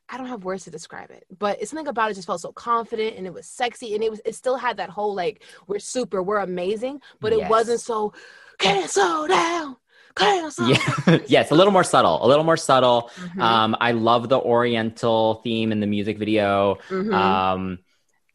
[0.09, 2.51] I don't have words to describe it, but it's something about it just felt so
[2.53, 5.79] confident and it was sexy and it was it still had that whole like we're
[5.79, 7.51] super, we're amazing, but it Yes.
[7.51, 8.13] wasn't so
[8.59, 9.77] can't slow down.
[10.19, 11.19] Yeah.
[11.27, 12.25] yes, a little more subtle.
[12.25, 13.11] A little more subtle.
[13.17, 13.41] Mhm.
[13.43, 16.77] Um, I love the Oriental theme in the music video.
[16.89, 17.13] Mhm.
[17.15, 17.79] Um,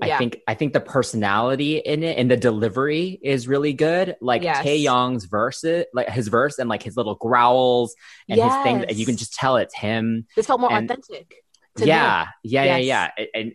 [0.01, 0.17] I Yeah.
[0.17, 4.17] think I think the personality in it and the delivery is really good.
[4.19, 4.65] Like Yes.
[4.65, 7.95] Taeyong's verse, like his verse and like his little growls
[8.27, 8.81] and his thing.
[8.81, 8.97] Yes.
[8.97, 10.27] You can just tell it's him.
[10.35, 11.35] this felt more and- authentic.
[11.77, 11.85] to.
[11.85, 12.85] Yeah, yeah, yeah, Yes.
[12.85, 13.09] yeah.
[13.17, 13.53] And, and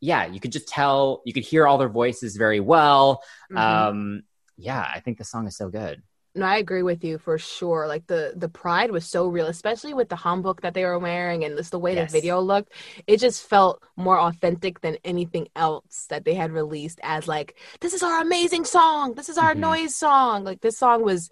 [0.00, 1.22] yeah, you could just tell.
[1.26, 3.22] You could hear all their voices very well.
[3.52, 3.58] Mhm.
[3.58, 4.22] Um,
[4.56, 6.02] yeah, I think the song is so good.
[6.34, 7.86] No, I agree with you for sure.
[7.88, 11.44] Like the the pride was so real, especially with the hanbok that they were wearing
[11.44, 12.12] and just the way Yes.
[12.12, 12.72] the video looked.
[13.06, 17.92] It just felt more authentic than anything else that they had released as like, this
[17.94, 19.14] is our amazing song.
[19.14, 19.60] This is our Mhm.
[19.60, 20.44] noise song.
[20.44, 21.30] Like this song was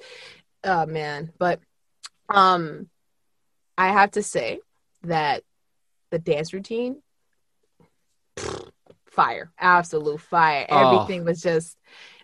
[0.64, 1.60] oh man, but
[2.28, 2.88] um,
[3.78, 4.60] I have to say
[5.02, 5.44] that
[6.10, 7.02] the dance routine,
[9.06, 10.66] fire, absolute fire.
[10.68, 10.76] Oh.
[10.96, 11.76] Everything was just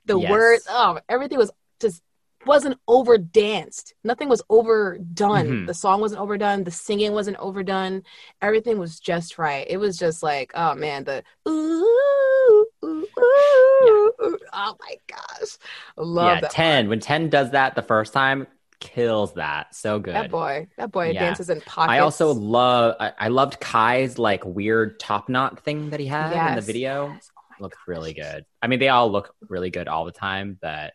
[0.04, 0.30] the Yes.
[0.30, 0.66] words.
[0.68, 2.02] Oh, everything was just
[2.44, 3.94] wasn't over danced.
[4.04, 5.46] Nothing was overdone.
[5.46, 5.66] Mhm.
[5.66, 6.64] The song wasn't overdone.
[6.64, 8.02] The singing wasn't overdone.
[8.40, 9.66] Everything was just right.
[9.68, 14.38] It was just like, oh man, the ooh, ooh, ooh, ooh.
[14.52, 15.56] oh my gosh,
[15.98, 16.50] I love yeah, that.
[16.50, 16.88] 10.
[16.88, 18.46] When 10 does that the first time,
[18.80, 19.74] kills that.
[19.74, 20.14] So good.
[20.14, 21.20] That boy, that boy Yeah.
[21.20, 21.92] dances in pockets.
[21.92, 26.32] I also love I, I loved Kai's like weird top knot thing that he had
[26.50, 27.12] in the video.
[27.14, 27.30] Yes.
[27.36, 27.86] Oh Looked gosh.
[27.86, 28.44] really good.
[28.60, 30.94] I mean, they all look really good all the time, but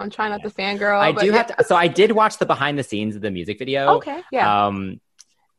[0.00, 0.98] I'm trying not to fangirl.
[0.98, 1.36] I do yeah.
[1.36, 1.64] have to.
[1.64, 3.96] So I did watch the behind the scenes of the music video.
[3.96, 4.66] Okay, yeah.
[4.66, 5.00] Um,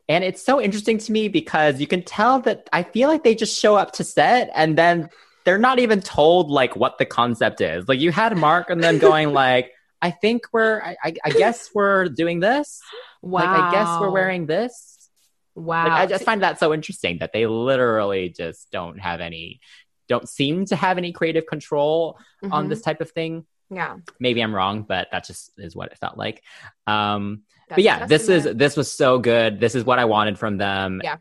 [0.08, 3.36] and it's so interesting to me because you can tell that I feel like they
[3.36, 5.10] just show up to set and then
[5.46, 7.88] they're not even told like what the concept is.
[7.88, 9.72] Like you had Mark and then going like,
[10.02, 12.82] I think we're, I, I, I guess we're doing this.
[13.22, 13.42] wow.
[13.42, 15.10] Like I guess we're wearing this.
[15.56, 15.84] Wow.
[15.84, 19.60] Like I just find that so interesting that they literally just don't have any,
[20.08, 22.18] don't seem to have any creative control
[22.50, 22.70] on Mhm.
[22.70, 23.46] this type of thing.
[23.70, 23.98] Yeah.
[24.20, 26.44] Maybe I'm wrong, but that just is what it felt like.
[26.88, 29.60] Um, That's but yeah, this is this was so good.
[29.60, 31.02] This is what I wanted from them.
[31.04, 31.18] Yeah.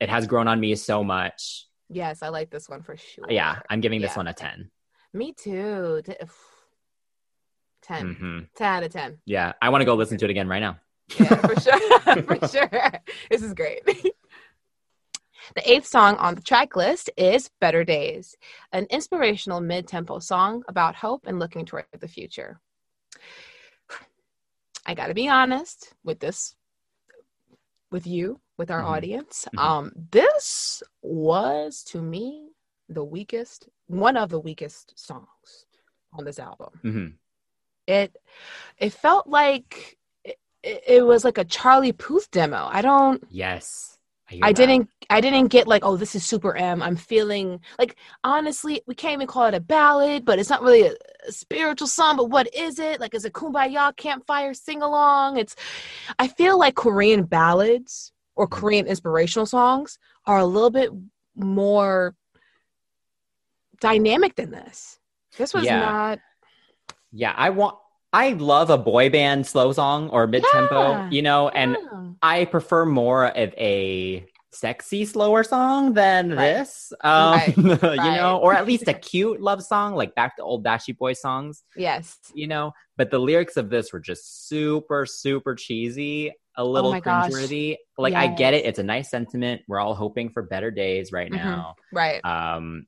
[0.00, 1.66] It has grown on me so much.
[1.88, 3.26] Yes, I like this one for sure.
[3.28, 4.16] Yeah, I'm giving this Yeah.
[4.18, 4.70] one a 10.
[5.12, 6.02] Me too.
[6.04, 6.14] T-
[7.82, 8.14] 10.
[8.14, 9.18] hmm 10 out of 10.
[9.24, 10.78] Yeah, I want to go listen to it again right now.
[11.18, 12.22] Yeah, for sure.
[12.22, 12.92] for sure.
[13.30, 13.80] This is great.
[15.54, 18.36] The eighth song on the track list is Better Days,
[18.72, 22.60] an inspirational mid tempo song about hope and looking toward the future.
[24.86, 26.54] I got to be honest with this,
[27.90, 28.86] with you, with our Mhm.
[28.88, 29.46] audience.
[29.54, 29.58] Mhm.
[29.58, 32.50] Um, this was to me
[32.88, 35.66] the weakest, one of the weakest songs
[36.12, 37.08] on this album Mm-hmm.
[37.86, 38.16] it
[38.78, 43.97] it felt like it, it was like a charlie puth demo i don't Yes,
[44.42, 48.82] i didn't i didn't get like oh this is super m i'm feeling like honestly
[48.86, 50.92] we can't even call it a ballad but it's not really a,
[51.26, 55.56] a spiritual song but what is it like is it kumbaya campfire sing along it's
[56.18, 58.60] i feel like korean ballads or Mm-hmm.
[58.60, 60.90] korean inspirational songs are a little bit
[61.34, 62.14] more
[63.80, 64.98] dynamic than this
[65.36, 65.80] this was Yeah.
[65.80, 66.18] not
[67.12, 67.78] Yeah, I want.
[68.12, 70.92] I love a boy band slow song or mid tempo.
[70.92, 71.10] Yeah.
[71.10, 72.10] You know, and Yeah.
[72.22, 76.36] I prefer more of a sexy slower song than Right.
[76.36, 76.92] this.
[77.02, 77.56] Um, Right.
[77.56, 77.96] you Right.
[78.16, 81.62] know, or at least a cute love song like back to old Backstreet Boy songs.
[81.76, 86.90] yes you know but the lyrics of this were just super super cheesy a little
[86.90, 87.30] Oh my gosh.
[87.30, 91.10] cringeworthy like i get it it's a nice sentiment we're all hoping for better days
[91.12, 91.36] right Mhm.
[91.36, 92.86] now right um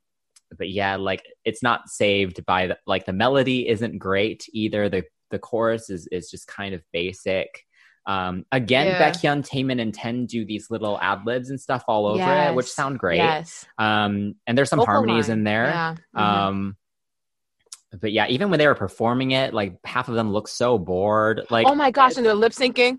[0.58, 5.04] but yeah like it's not saved by the like the melody isn't great either the
[5.30, 7.64] the chorus is is just kind of basic
[8.06, 9.10] um again Yeah.
[9.10, 12.66] Baekhyun, Taemin and Ten do these little ad libs and stuff all over it which
[12.70, 13.66] sound great Yes.
[13.78, 15.38] um and there's some Vocal harmonies line.
[15.38, 15.94] in there Yeah.
[16.16, 16.20] Mhm.
[16.20, 16.76] um,
[18.00, 21.42] but yeah, even when they were performing it, like half of them looked so bored.
[21.50, 22.98] Like, oh my gosh, and they're lip syncing.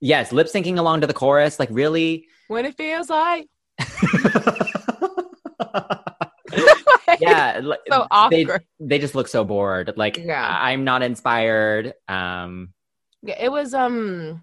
[0.00, 1.58] yes, lip syncing along to the chorus.
[1.60, 2.24] Like, really?
[2.48, 3.46] When it feels like.
[7.20, 8.64] yeah, like, so they awkward.
[8.80, 9.92] they just look so bored.
[9.96, 10.46] Like, Yeah.
[10.60, 11.94] I'm not inspired.
[12.08, 12.72] Um,
[13.22, 14.42] Yeah, it was um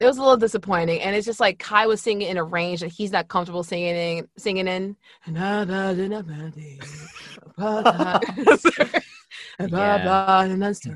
[0.00, 2.80] it was a little disappointing and it's just like Kai was singing in a range
[2.80, 4.96] that he's not comfortable singing in singing in.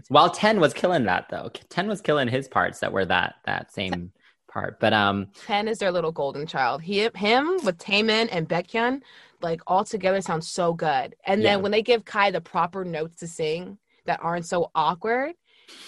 [0.08, 1.50] while Ten was killing that though.
[1.68, 4.12] Ten was killing his parts that were that that same
[4.48, 4.80] part.
[4.80, 6.82] But um, Ten is their little golden child.
[6.82, 9.02] He him with Taemin and Baekhyun,
[9.44, 11.14] like all together sounds so good.
[11.26, 15.35] And then when they give Kai the proper notes to sing that aren't so awkward,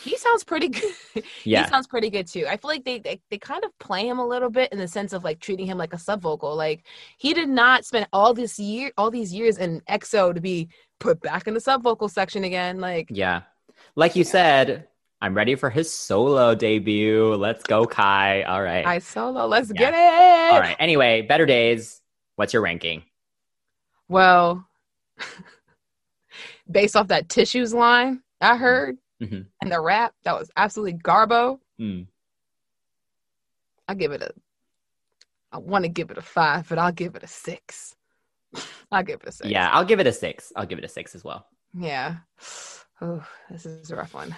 [0.04, 1.24] he sounds pretty good.
[1.44, 2.46] yeah, he sounds pretty good too.
[2.48, 4.86] I feel like they, they they kind of play him a little bit in the
[4.88, 6.54] sense of like treating him like a sub vocal.
[6.54, 6.86] Like
[7.18, 10.68] he did not spend all this year all these years in EXO to be
[11.00, 12.80] put back in the sub vocal section again.
[12.80, 13.42] Like yeah.
[13.96, 14.88] Like you said,
[15.20, 17.34] I'm ready for his solo debut.
[17.34, 18.42] Let's go, Kai.
[18.42, 18.86] All right.
[18.86, 19.90] I solo, let's Yeah.
[19.90, 20.54] get it.
[20.54, 20.76] All right.
[20.78, 22.00] Anyway, better days.
[22.36, 23.02] What's your ranking?
[24.08, 24.66] Well,
[26.70, 29.46] based off that tissues line I heard Mhm.
[29.62, 31.58] and the rap, that was absolutely garbo.
[31.80, 32.06] Mm.
[33.88, 34.30] I give it a.
[35.52, 37.94] I want to give it a five, but I'll give it a six.
[38.92, 39.48] I'll give it a six.
[39.48, 40.52] Yeah, I'll give it a six.
[40.54, 41.46] I'll give it a six as well.
[41.72, 42.16] Yeah.
[43.00, 44.34] Oh, this is a rough one.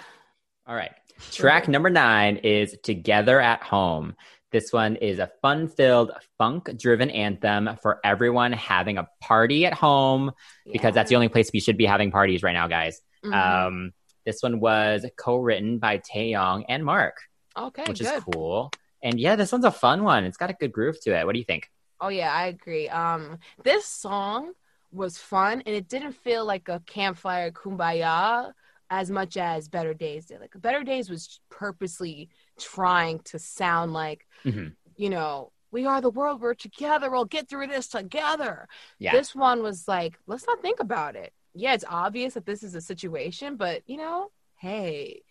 [0.67, 0.93] All right.
[1.33, 4.15] Track number nine is Together at Home.
[4.51, 9.75] This one is a fun filled, funk driven anthem for everyone having a party at
[9.75, 10.33] home
[10.71, 13.01] because that's the only place we should be having parties right now, guys.
[13.25, 13.35] Mhm.
[13.35, 13.93] Um,
[14.25, 17.17] This one was co-written by Taeyong and Mark,
[17.57, 18.19] Okay, which good.
[18.19, 18.71] is cool.
[19.03, 20.25] And yeah, this one's a fun one.
[20.25, 21.25] It's got a good groove to it.
[21.25, 21.71] What do you think?
[22.01, 22.89] Oh yeah, I agree.
[22.91, 24.53] Um, this song
[24.93, 28.53] was fun, and it didn't feel like a campfire kumbaya
[28.91, 30.41] as much as Better Days did.
[30.41, 32.29] Like Better Days was purposely
[32.59, 34.75] trying to sound like, Mhm.
[34.97, 36.41] you know, we are the world.
[36.41, 37.11] We're together.
[37.11, 38.69] We'll get through this together.
[38.99, 39.13] Yeah.
[39.13, 41.33] This one was like, let's not think about it.
[41.55, 45.23] Yeah, it's obvious that this is a situation, but you know, hey,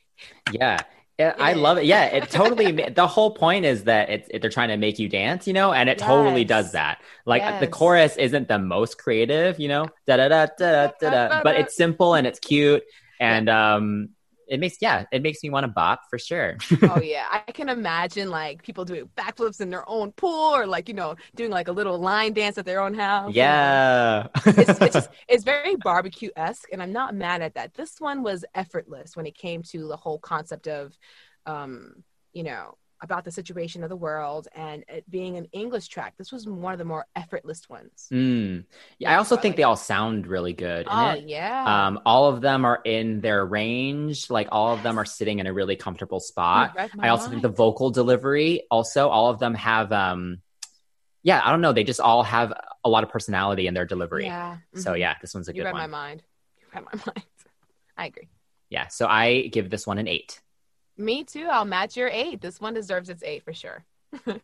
[0.52, 0.78] Yeah.
[1.20, 1.86] Yeah, I love it.
[1.86, 2.72] Yeah, it totally.
[2.72, 5.74] the whole point is that it's it, they're trying to make you dance, you know,
[5.74, 7.02] and it totally does that.
[7.26, 11.42] Like the chorus isn't the most creative, you know, da da da da da da,
[11.44, 12.84] but it's simple and it's cute,
[13.20, 14.10] and um,
[14.48, 16.58] it makes yeah, it makes me want to bop for sure.
[16.84, 20.88] oh yeah, I can imagine like people doing backflips in their own pool, or like
[20.88, 23.34] you know, doing like a little line dance at their own house.
[23.34, 27.74] yeah, it's, it's just it's very barbecue esque, and I'm not mad at that.
[27.74, 30.98] This one was effortless when it came to the whole concept of,
[31.46, 36.16] um, you know, about the situation of the world and it being an English track.
[36.18, 38.08] This was one of the more effortless ones.
[38.12, 38.66] Mm.
[38.98, 39.12] yeah.
[39.12, 40.88] I also think they all sound really good.
[40.90, 41.26] Oh it.
[41.28, 44.30] yeah, Um, all of them are in their range.
[44.30, 46.76] Like all of them are sitting in a really comfortable spot.
[47.00, 50.42] I also think the vocal delivery, also, all of them have, um,
[51.22, 51.74] yeah, I don't know.
[51.74, 54.26] They just all have a lot of personality in their delivery.
[54.26, 54.58] Yeah.
[54.76, 55.00] So mhm.
[55.00, 55.82] yeah, this one's a you good read one.
[55.82, 56.24] my mind.
[56.60, 57.26] You read my mind.
[57.98, 58.30] I agree.
[58.70, 60.42] Yeah, so I give this one an eight.
[60.98, 61.48] Me too.
[61.50, 62.42] I'll match your eight.
[62.42, 63.86] This one deserves its eight for sure.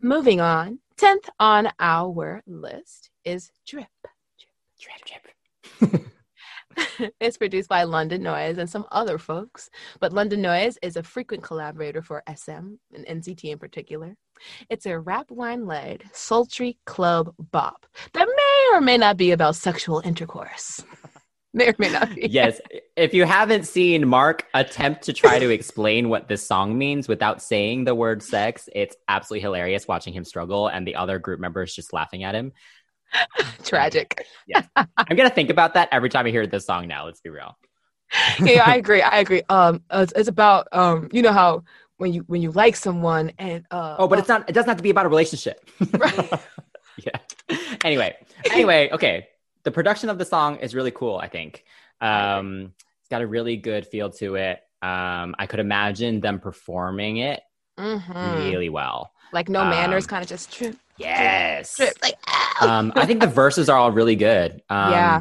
[0.00, 0.78] Moving on.
[0.96, 3.86] Tenth on our list is Drip.
[4.80, 6.02] Drip, drip.
[7.20, 11.42] it's produced by London Noise and some other folks, but London Noise is a frequent
[11.42, 14.16] collaborator for SM and NCT in particular.
[14.68, 19.56] It's a rap line led, sultry club bop that may or may not be about
[19.56, 20.84] sexual intercourse.
[21.54, 22.28] may or may not be.
[22.30, 22.60] yes,
[22.96, 27.42] if you haven't seen Mark attempt to try to explain what this song means without
[27.42, 31.74] saying the word sex, it's absolutely hilarious watching him struggle and the other group members
[31.74, 32.52] just laughing at him.
[33.64, 34.26] Tragic.
[34.74, 37.04] I'm gonna think about that every time I hear this song now.
[37.04, 37.56] Let's be real.
[38.40, 39.02] yeah, I agree.
[39.02, 39.42] I agree.
[39.48, 41.64] Um, it's, it's about um, you know how
[41.98, 44.48] when you when you like someone and uh, Oh, but it's not.
[44.48, 45.68] It doesn't have to be about a relationship.
[45.92, 46.30] Right.
[46.96, 47.56] yeah.
[47.84, 48.16] Anyway.
[48.50, 48.90] Anyway.
[48.92, 49.28] Okay.
[49.64, 51.16] The production of the song is really cool.
[51.16, 51.64] I think.
[52.00, 54.58] Um, it's got a really good feel to it.
[54.82, 57.40] Um, I could imagine them performing it
[57.78, 58.36] Mhm.
[58.36, 59.12] really well.
[59.32, 61.76] like no Um, manners, kind of just trip, Yes.
[61.76, 62.18] trip, like
[62.60, 64.62] um, I think the verses are all really good.
[64.68, 65.20] Um, Yeah.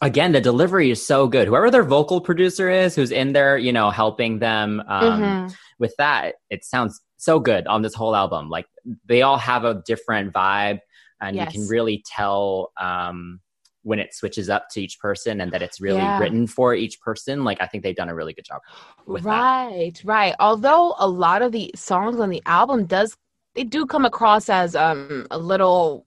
[0.00, 1.46] Again, the delivery is so good.
[1.48, 5.54] Whoever their vocal producer is, who's in there, you know, helping them um, Mhm.
[5.78, 8.48] with that, it sounds so good on this whole album.
[8.48, 8.66] Like
[9.06, 10.80] they all have a different vibe,
[11.20, 13.40] and you can really tell um,
[13.88, 16.18] when it switches up to each person, and that it's really Yeah.
[16.20, 17.42] written for each person.
[17.42, 18.60] Like I think they've done a really good job
[19.06, 19.32] with that.
[19.32, 20.34] right, right.
[20.38, 23.16] Although a lot of the songs on the album does
[23.54, 26.04] they do come across as um a little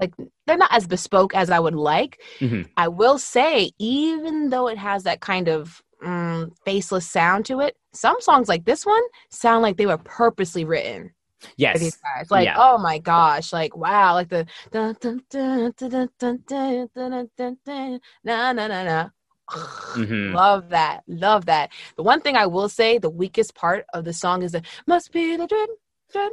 [0.00, 0.12] like
[0.46, 2.20] they're not as bespoke as I would like.
[2.40, 2.68] Mhm.
[2.76, 7.76] I will say, even though it has that kind of mm, faceless sound to it,
[7.92, 11.12] some songs like this one sound like they were purposely written
[11.56, 12.30] Yes, these guys.
[12.30, 12.56] Like, Yeah.
[12.58, 17.30] oh my gosh, like wow, like the dun, dun, dun, dun, dun, dun, dun, dun,
[17.36, 19.08] dun, dun, na na na na.
[19.50, 20.32] Mhm.
[20.34, 21.70] Love that, love that.
[21.96, 25.12] The one thing I will say, the weakest part of the song is the must
[25.12, 25.70] be the drip,
[26.12, 26.32] drip,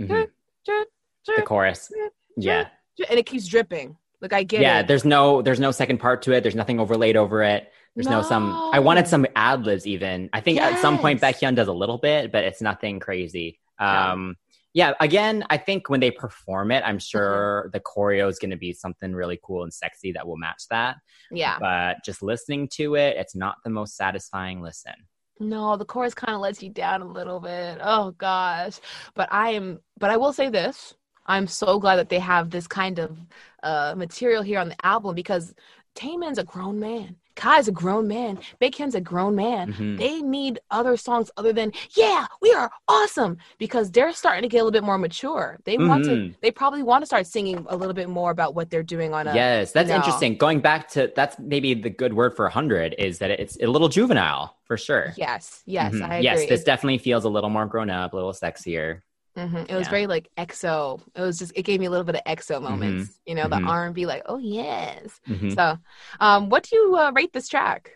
[0.00, 0.06] Mhm.
[0.08, 0.32] drip,
[0.66, 0.88] drip,
[1.36, 1.90] the chorus.
[2.36, 2.68] Yeah,
[3.08, 3.96] and it keeps dripping.
[4.20, 4.80] Like I get yeah.
[4.80, 4.86] it.
[4.86, 6.42] There's no, there's no second part to it.
[6.42, 7.72] There's nothing overlaid over it.
[7.96, 8.52] There's no, some.
[8.72, 10.28] I wanted some ad libs even.
[10.32, 11.40] I think at some point Yes.
[11.40, 13.58] Baekhyun does a little bit, but it's nothing crazy.
[13.80, 14.12] Yeah.
[14.12, 14.36] Um,
[14.72, 14.92] yeah.
[15.00, 16.98] Again, I think when they perform it, I'm Mm-hmm.
[16.98, 20.62] sure the choreo is going to be something really cool and sexy that will match
[20.70, 20.96] that.
[21.32, 21.58] Yeah.
[21.58, 24.94] But just listening to it, it's not the most satisfying listen.
[25.40, 27.78] No, the chorus kind of lets you down a little bit.
[27.82, 28.78] Oh gosh.
[29.14, 30.94] But I am but I will say this.
[31.26, 33.16] I'm so glad that they have this kind of
[33.62, 35.54] uh material here on the album because
[35.96, 37.16] Taemin's a grown man.
[37.36, 38.38] Kai's a grown man.
[38.60, 39.72] Baekhyun's a grown man.
[39.72, 39.98] Mhm.
[39.98, 44.58] They need other songs other than "Yeah, we are awesome" because they're starting to get
[44.58, 45.58] a little bit more mature.
[45.64, 46.10] They want to.
[46.10, 46.34] Mhm.
[46.42, 49.26] They probably want to start singing a little bit more about what they're doing on
[49.26, 49.34] a.
[49.34, 49.96] Yes, that's know.
[49.96, 50.36] interesting.
[50.36, 53.88] Going back to that's maybe the good word for 100 is that it's a little
[53.88, 55.12] juvenile for sure.
[55.16, 55.62] Yes.
[55.66, 55.94] Yes.
[55.94, 56.02] Mhm.
[56.02, 56.24] I agree.
[56.24, 59.02] Yes, this definitely feels a little more grown up, a little sexier.
[59.36, 59.90] Hmm It was Yeah.
[59.90, 61.00] very like EXO.
[61.14, 63.20] It was just it gave me a little bit of EXO moments.
[63.26, 65.20] You know, the R and B like, oh yes.
[65.28, 65.54] Mhm.
[65.54, 65.78] So,
[66.20, 67.92] um, what do you uh, rate this track?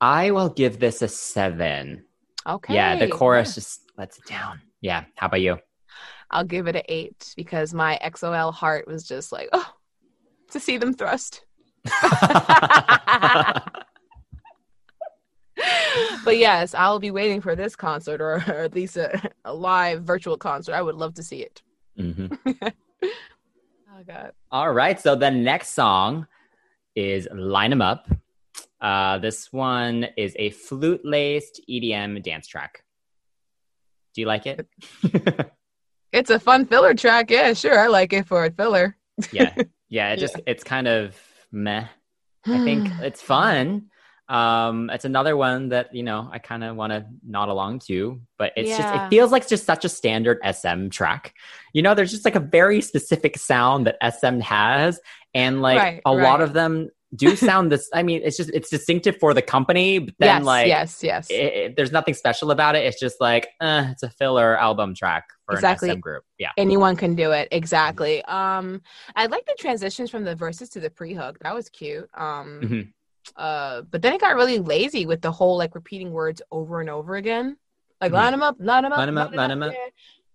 [0.00, 2.04] I will give this a seven.
[2.46, 2.74] Okay.
[2.74, 3.54] Yeah, the chorus yeah.
[3.54, 4.60] just lets it down.
[4.80, 5.04] Yeah.
[5.16, 5.58] How about you?
[6.30, 9.66] I'll give it an eight because my EXO-L heart was just like, oh,
[10.50, 11.44] to see them thrust.
[16.24, 20.02] but yes, I'll be waiting for this concert or, or at least a, a live
[20.04, 20.74] virtual concert.
[20.74, 21.62] I would love to see it.
[21.98, 22.36] Mhm.
[24.00, 24.32] Oh god.
[24.52, 25.00] All right.
[25.00, 26.28] So the next song
[26.94, 28.08] is "Line Line 'em Up.
[28.80, 32.84] Uh, this one is a flute laced EDM dance track.
[34.14, 34.66] Do you like it?
[36.10, 37.30] It's a fun filler track.
[37.30, 37.78] Yeah, sure.
[37.78, 38.96] I like it for a filler.
[39.30, 39.54] yeah.
[39.90, 40.12] Yeah.
[40.12, 41.14] It just, it's kind of
[41.52, 41.84] meh.
[42.46, 43.90] I think it's fun.
[44.28, 48.20] Um, it's another one that, you know, I kind of want to nod along to,
[48.38, 51.34] but it's just, it feels like just such a standard SM track.
[51.72, 55.00] You know, there's just like a very specific sound that SM has.
[55.34, 57.88] And like Right, a lot of them do sound this.
[57.94, 61.30] I mean, it's just, it's distinctive for the company, but then yes, like, yes, yes.
[61.30, 62.84] it, it- there's nothing special about it.
[62.84, 65.88] It's just like, uh, it's a filler album track for Exactly.
[65.88, 66.24] an SM group.
[66.38, 66.50] Yeah.
[66.58, 67.48] Anyone can do it.
[67.50, 68.22] Exactly.
[68.26, 68.82] Um,
[69.16, 71.38] I like the transitions from the verses to the pre-hook.
[71.40, 72.08] That was cute.
[72.14, 72.92] Um, Mhm.
[73.36, 76.90] Uh, but then it got really lazy with the whole like repeating words over and
[76.90, 77.56] over again.
[78.00, 78.14] Like Mhm.
[78.14, 79.74] line them up, line them up, line them up, line them up.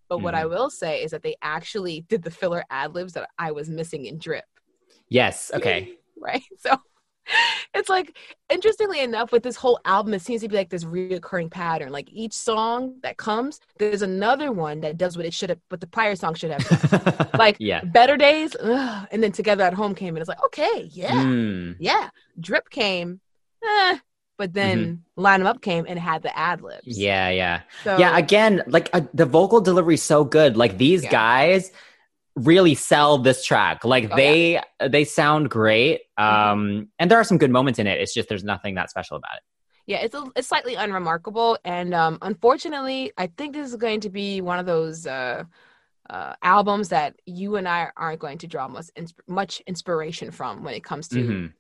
[0.10, 0.38] But what Mhm.
[0.40, 3.70] I will say is that they actually did the filler ad libs that I was
[3.70, 4.46] missing in Drip.
[5.10, 5.52] Yes.
[5.54, 5.98] Okay.
[6.18, 6.44] right?
[6.60, 6.78] So
[7.74, 8.18] it's like
[8.50, 11.92] interestingly enough, with this whole album, it seems to be like this reoccurring pattern.
[11.92, 15.82] Like each song that comes, there's another one that does what it should have, what
[15.82, 16.68] the prior song should have.
[16.68, 17.28] done.
[17.38, 17.84] Like, yeah.
[17.84, 21.76] Better Days, ugh, and then Together at Home came, and it's like, okay, yeah, Mm.
[21.80, 22.10] yeah.
[22.40, 23.20] Drip came,
[23.64, 23.98] eh,
[24.38, 26.82] but then line them Up came and had the ad libs.
[26.88, 27.02] Mm-hmm.
[27.02, 27.30] Yeah.
[27.30, 27.62] Yeah.
[27.84, 31.12] so, yeah again like uh, the vocal delivery is so good like these Yeah.
[31.12, 31.72] guys
[32.36, 37.38] really sell this track like Oh, they they sound great um and there are some
[37.38, 39.44] good moments in it it's just there's nothing that special about it
[39.86, 44.10] yeah, it's a, it's slightly unremarkable, and um, unfortunately, I think this is going to
[44.10, 45.44] be one of those uh,
[46.10, 50.64] uh, albums that you and I aren't going to draw much insp- much inspiration from
[50.64, 51.54] when it comes to Mhm.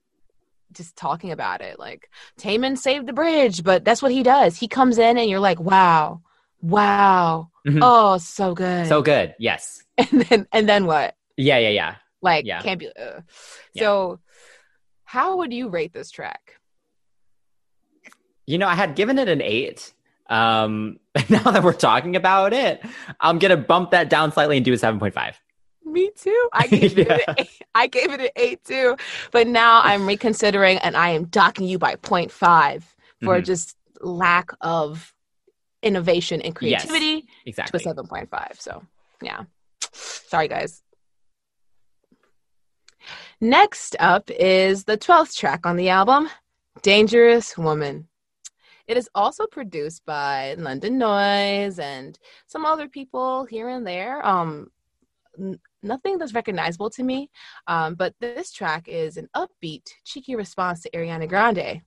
[0.71, 1.77] just talking about it.
[1.79, 2.09] Like
[2.39, 4.57] Taemin saved the bridge, but that's what he does.
[4.57, 6.21] He comes in, and you're like, wow,
[6.63, 7.79] wow, Mhm.
[7.81, 8.87] oh, so good.
[8.87, 11.15] so good yes and then and then what?
[11.37, 12.61] yeah yeah yeah Like Yeah.
[12.61, 12.87] can't be.
[12.87, 13.21] Uh.
[13.73, 13.83] Yeah.
[13.83, 14.19] So,
[15.03, 16.57] how would you rate this track?
[18.45, 19.93] you know i had given it an eight
[20.29, 20.97] um
[21.29, 22.83] now that we're talking about it
[23.21, 25.35] i'm gonna bump that down slightly and do a 7.5
[25.85, 26.49] Me too.
[26.53, 27.61] I gave it an eight.
[27.75, 28.95] I gave it an eight too.
[29.31, 32.83] But now I'm reconsidering and I am docking you by 0.5
[33.21, 33.45] for Mhm.
[33.45, 35.12] just lack of
[35.83, 38.59] innovation and Yes, creativity to a 7.5.
[38.59, 38.83] So
[39.21, 39.43] yeah.
[39.91, 40.81] Sorry guys.
[43.41, 46.29] Next up is the 12th track on the album,
[46.81, 48.07] Dangerous Woman.
[48.87, 52.17] It is also produced by London Noise and
[52.47, 54.25] some other people here and there.
[54.25, 54.67] Um,
[55.39, 57.29] n- nothing that's recognizable to me,
[57.67, 61.81] um, but this track is an upbeat, cheeky response to Ariana Grande.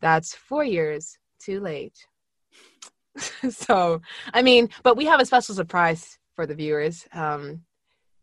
[0.00, 2.06] That's four years too late.
[3.50, 4.00] so,
[4.34, 7.06] I mean, but we have a special surprise for the viewers.
[7.12, 7.62] Um,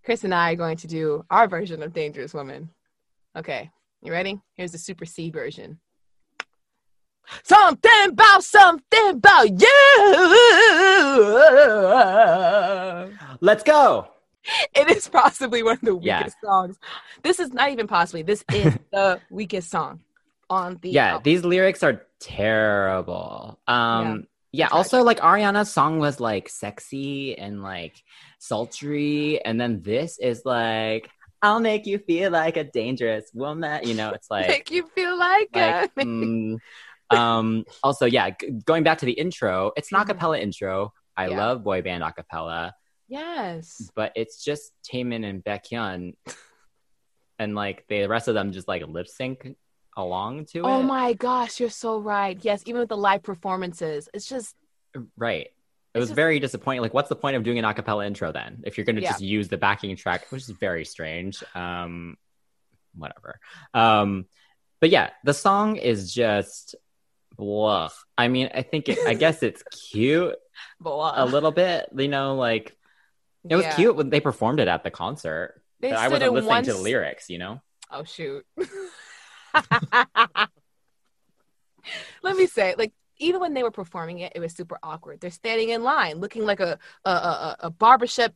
[0.05, 2.69] Chris and I are going to do our version of Dangerous Woman.
[3.37, 3.71] Okay,
[4.01, 4.39] you ready?
[4.55, 5.79] Here's the Super C version.
[7.43, 9.79] Something about something about you.
[13.41, 14.07] let's go
[14.75, 16.19] It is possibly one of the Yeah.
[16.19, 16.77] weakest songs.
[17.23, 18.23] This is not even possibly.
[18.23, 20.01] This is the weakest song
[20.49, 21.23] on the yeah album.
[21.23, 24.17] these lyrics are terrible um yeah,
[24.61, 24.75] Tragic.
[24.75, 28.01] also like ariana's song was like sexy and like
[28.39, 31.09] sultry and then this is like
[31.41, 35.17] i'll make you feel like a dangerous woman you know it's like make you feel
[35.17, 36.57] like, like uh, mm,
[37.09, 41.37] um also yeah g- going back to the intro it's an acapella intro i Yeah.
[41.37, 42.71] love boy band acapella
[43.07, 43.89] yes.
[43.95, 46.13] but it's just Taemin and Baekhyun
[47.39, 49.55] and like the rest of them just like lip sync
[49.95, 52.37] along to it Oh my gosh, you're so right.
[52.41, 54.55] Yes, even with the live performances, it's just
[55.17, 55.47] Right.
[55.93, 56.81] It was just- very disappointing.
[56.81, 58.63] Like, what's the point of doing an acapella intro then?
[58.65, 59.11] If you're going to Yeah.
[59.11, 61.43] just use the backing track, which is very strange.
[61.55, 62.17] Um,
[62.95, 63.39] whatever.
[63.73, 64.25] Um,
[64.79, 66.75] but yeah, the song is just
[67.37, 67.89] blah.
[68.17, 70.35] I mean, I think it, I guess it's cute
[70.79, 71.13] blah.
[71.15, 71.89] a little bit.
[71.95, 72.75] You know, like
[73.49, 73.75] it was Yeah.
[73.75, 75.61] cute when they performed it at the concert.
[75.79, 77.29] They but I wasn't listening one to the lyrics.
[77.29, 77.61] You know.
[77.91, 78.45] Oh shoot.
[82.23, 85.19] Let me say, like, even when they were performing it, it was super awkward.
[85.21, 88.33] They're standing in line, looking like a a a, a- barbershop,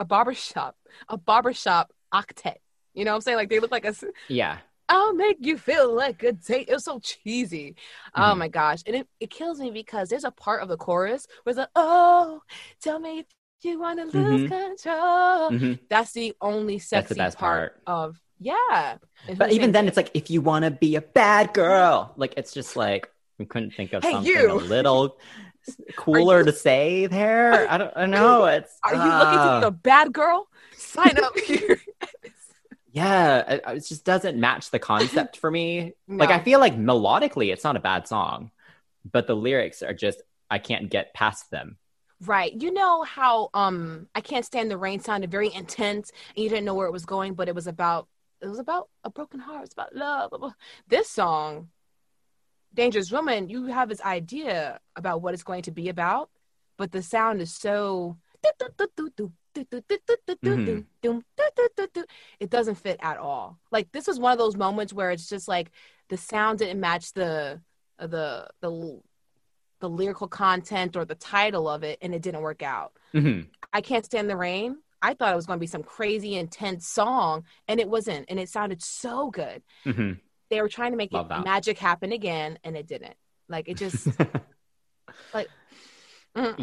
[0.00, 0.76] a barbershop,
[1.08, 2.56] a barbershop octet.
[2.94, 3.36] You know what I'm saying?
[3.36, 3.94] Like they look like a
[4.28, 4.58] Yeah.
[4.88, 6.68] I'll make you feel like a date.
[6.68, 7.74] It was so cheesy.
[8.14, 8.38] Oh Mhm.
[8.38, 8.82] my gosh.
[8.86, 11.70] And it, it kills me because there's a part of the chorus where it's like,
[11.74, 12.40] oh,
[12.80, 13.26] tell me
[13.62, 14.48] you want to lose Mhm.
[14.48, 15.50] control.
[15.50, 15.78] Mhm.
[15.88, 17.80] That's the only sexy the best part.
[17.86, 18.98] of, yeah.
[19.28, 19.88] And But who's even then, it?
[19.88, 23.46] it's like if you want to be a bad girl, like it's just like We
[23.46, 24.52] couldn't think of Hey, something you.
[24.52, 25.18] a little
[25.96, 27.70] cooler to say there.
[27.70, 28.46] I don't, I don't know.
[28.46, 30.48] It's Are you looking to be uh, a bad girl?
[30.76, 31.80] Sign up here.
[32.92, 35.94] yeah, it, it just doesn't match the concept for me.
[36.18, 38.50] Like I feel like melodically, it's not a bad song,
[39.10, 41.78] but the lyrics are just I can't get past them.
[42.24, 42.52] Right.
[42.60, 46.64] You know how um I can't stand the rain sounded very intense and you didn't
[46.64, 48.08] know where it was going, but it was about
[48.40, 50.52] it was about a broken heart, it's about love.
[50.88, 51.68] This song,
[52.74, 56.30] Dangerous Woman, you have this idea about what it's going to be about,
[56.76, 58.16] but the sound is so
[62.40, 63.58] it doesn't fit at all.
[63.70, 65.70] Like this was one of those moments where it's just like
[66.08, 67.60] the sound didn't match the
[67.98, 69.00] the the
[69.80, 72.92] the lyrical content or the title of it and it didn't work out.
[73.14, 73.48] Mhm.
[73.72, 74.78] I Can't Stand the Rain.
[75.02, 78.38] I thought it was going to be some crazy intense song and it wasn't and
[78.40, 79.62] it sounded so good.
[79.84, 80.20] Mhm.
[80.50, 83.14] They were trying to make it magic happen again and it didn't.
[83.48, 84.08] Like it just
[85.34, 85.48] like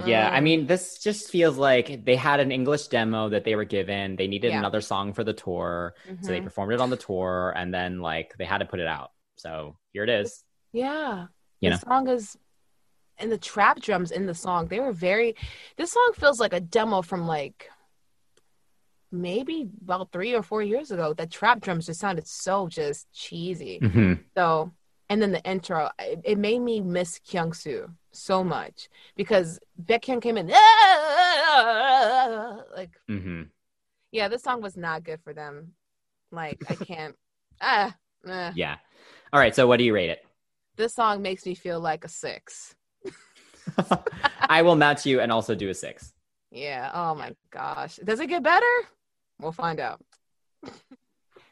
[0.05, 3.65] Yeah, I mean, this just feels like they had an English demo that they were
[3.65, 4.15] given.
[4.15, 4.59] They needed Yeah.
[4.59, 5.95] another song for the tour.
[6.21, 6.43] So they Mhm.
[6.43, 9.11] performed it on the tour and then like they had to put it out.
[9.36, 10.43] So here it is.
[10.73, 11.27] Yeah.
[11.59, 11.79] You the know?
[11.88, 12.38] song is
[13.19, 15.36] and the trap drums in the song, they were very
[15.77, 17.69] this song feels like a demo from like
[19.14, 21.14] maybe about three or four years ago.
[21.14, 23.80] The trap drums just sounded so just cheesy.
[23.82, 24.24] Mhm.
[24.36, 24.72] So
[25.09, 30.22] and then the intro, it, it made me miss Kyung Soo so much because Baekhyun
[30.22, 30.57] came in like
[33.09, 33.43] mm-hmm.
[34.11, 35.74] yeah, this song was not good for them.
[36.32, 37.16] Like I can't
[37.61, 37.95] ah
[38.28, 38.51] eh.
[38.55, 38.78] Yeah.
[39.32, 39.55] All right.
[39.55, 40.26] So what do you rate it?
[40.76, 42.76] this song makes me feel like a six.
[44.49, 46.14] I will match you and also do a six.
[46.51, 46.91] Yeah.
[46.93, 47.97] Oh my gosh.
[48.03, 48.66] Does it get better?
[49.39, 50.01] We'll find out.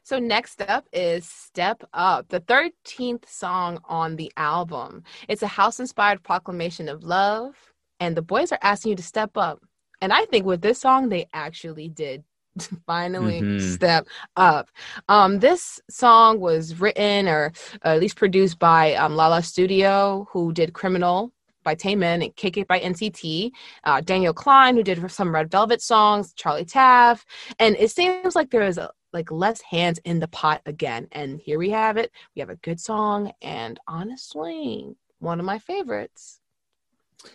[0.04, 5.04] so next up is Step Up, the 13th song on the album.
[5.28, 7.56] It's a house-inspired proclamation of love,
[8.00, 9.62] and the boys are asking you to step up.
[10.02, 12.24] And I think with this song, they actually did
[12.88, 13.62] finally Mhm.
[13.76, 14.70] step up.
[15.08, 17.54] Um, this song was written or
[17.84, 21.32] at least produced by um, Lala Studio, who did Criminal
[21.64, 23.52] by Taemin and Kick It by NCT
[23.84, 27.28] uh, Daniel Klein, who did some Red Velvet songs, Charli Taft,
[27.60, 31.08] and it seems like there is a, like less hands in the pot again.
[31.12, 32.12] And here we have it.
[32.36, 36.40] We have a good song, and honestly, one of my favorites.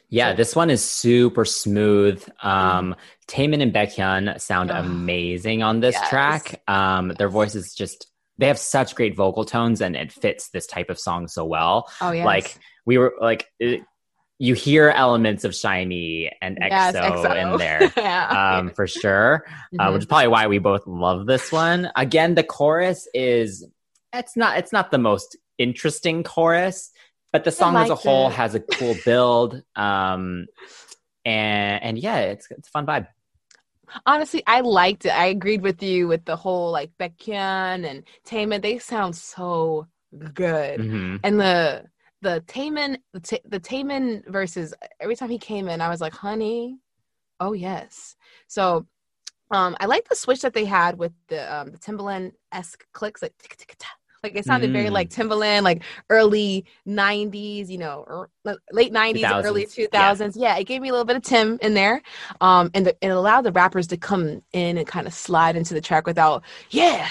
[0.09, 2.27] Yeah, So- this one is super smooth.
[2.43, 2.97] Um,
[3.29, 6.09] Taemin and Baekhyun sound amazing on this Yes.
[6.09, 6.63] track.
[6.67, 8.09] Um, their voices just
[8.39, 11.91] they have such great vocal tones, and it fits this type of song so well.
[12.03, 13.81] Oh yeah, Like we were like, it,
[14.39, 17.93] you hear elements of SHINee and EXO, in there.
[17.97, 18.59] yeah.
[18.59, 19.45] Um, for sure,
[19.79, 19.93] uh, Mhm.
[19.95, 21.91] which is probably why we both love this one.
[21.97, 23.67] Again, the chorus is
[24.13, 26.91] it's not it's not the most interesting chorus,
[27.33, 28.35] but the song as a whole it.
[28.35, 29.63] has a cool build.
[29.75, 30.47] Um,
[31.25, 33.07] and and yeah, it's it's a fun vibe.
[34.05, 35.11] honestly, I liked it.
[35.11, 38.61] I agreed with you with the whole like Baekhyun and Taemin.
[38.63, 39.87] They sound so
[40.35, 40.81] good.
[40.81, 41.21] Mhm.
[41.25, 41.85] and the
[42.23, 46.79] the Taemin the, the Taemin versus every time he came in, I was like, honey,
[47.41, 48.17] oh yes.
[48.49, 48.87] So
[49.51, 53.23] um I like the switch that they had with the um the Timbaland esque clicks
[53.23, 53.89] like tick, tick, ta.
[54.25, 54.93] like it sounded very Mm.
[54.93, 58.31] like Timbaland, like early '90s, you know, or
[58.73, 60.37] late '90s, early 2000s, 2000s.
[60.37, 60.57] Yeah.
[60.59, 62.03] it gave me a little bit of Tim in there,
[62.41, 65.75] um, and the, it allowed the rappers to come in and kind of slide into
[65.75, 67.09] the track without, yeah,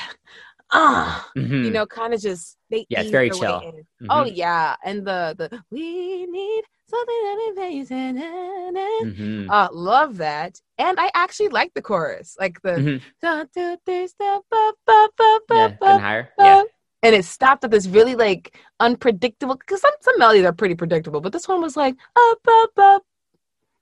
[0.71, 1.63] ah, Mhm.
[1.65, 2.85] you know, kind of just they.
[2.89, 3.59] Yeah, it's very chill.
[3.61, 3.75] in.
[4.01, 4.07] Mhm.
[4.09, 8.15] Oh yeah, and the the we need something that amazing.
[8.17, 9.49] Mhm.
[9.49, 13.01] Uh, love that, and I actually like the chorus, like the Mhm.
[13.21, 16.29] "One, two, three, step up, up, up, yeah, up, and higher.
[16.39, 16.63] Yeah.
[17.03, 19.55] and it stopped at this really like unpredictable.
[19.55, 23.03] Because some some melodies are pretty predictable, but this one was like up, up, up.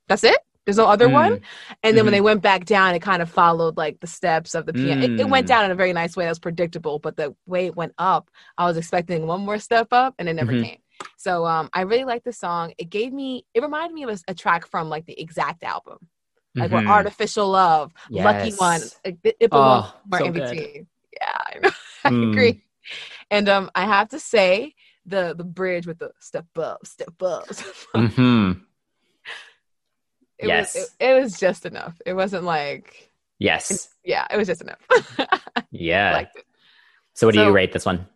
[0.09, 0.37] That's it.
[0.65, 1.33] There's no other one.
[1.33, 1.41] Mm.
[1.83, 2.17] And then when Mhm.
[2.17, 5.01] they went back down, it kind of followed like the steps of the piano.
[5.03, 5.49] It, it went Mm.
[5.49, 6.23] down in a very nice way.
[6.25, 6.99] That was predictable.
[6.99, 10.33] But the way it went up, I was expecting one more step up, and it
[10.35, 10.63] never Mhm.
[10.63, 10.79] came.
[11.17, 12.73] So um, I really like the song.
[12.77, 13.45] It gave me.
[13.53, 15.97] It reminded me of a, a track from like the EX'ACT album,
[16.55, 16.73] like Mhm.
[16.73, 18.81] where Artificial Love, Lucky One.
[19.03, 20.43] It, it, belongs Oh, somewhere so in good.
[20.43, 20.87] between.
[21.19, 21.69] Yeah, I know.
[22.05, 22.31] I Mm.
[22.31, 22.63] agree.
[23.31, 27.53] And um, I have to say the the bridge with the step up, step up.
[27.53, 28.61] Step up Mhm.
[30.39, 30.75] It Yes.
[30.75, 31.99] was it, it was just enough.
[32.05, 33.89] It wasn't like Yes.
[34.03, 34.79] yeah, it was just enough.
[35.71, 36.19] Yeah.
[36.19, 36.27] it.
[37.13, 38.07] so what do so- you rate this one?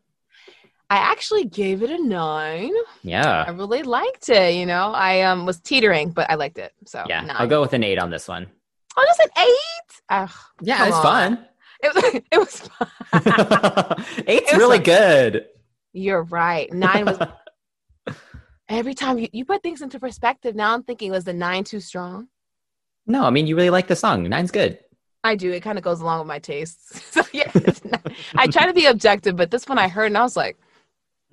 [0.89, 2.71] I actually gave it a nine.
[3.03, 3.43] Yeah.
[3.45, 4.53] I really liked it.
[4.55, 6.71] You know, I um was teetering, but I liked it.
[6.85, 7.21] So Yeah.
[7.21, 7.35] nine.
[7.37, 8.47] I'll go with an eight on this one.
[8.95, 10.01] Oh, just an eight.
[10.09, 11.03] Ugh, Yeah, it's on.
[11.03, 11.45] fun.
[11.83, 14.05] it was it was fun.
[14.27, 14.83] Eight's It was really fun.
[14.85, 15.45] good.
[15.93, 16.71] You're right.
[16.71, 17.17] Nine was
[18.69, 21.79] Every time you, you put things into perspective, now I'm thinking, was the nine too
[21.79, 22.27] strong?
[23.05, 24.23] No, I mean you really like the song.
[24.27, 24.79] Nine's good.
[25.23, 25.51] I do.
[25.51, 27.01] It kind of goes along with my tastes.
[27.11, 27.49] So yeah,
[27.85, 30.57] not, I try to be objective, but this one I heard and I was like,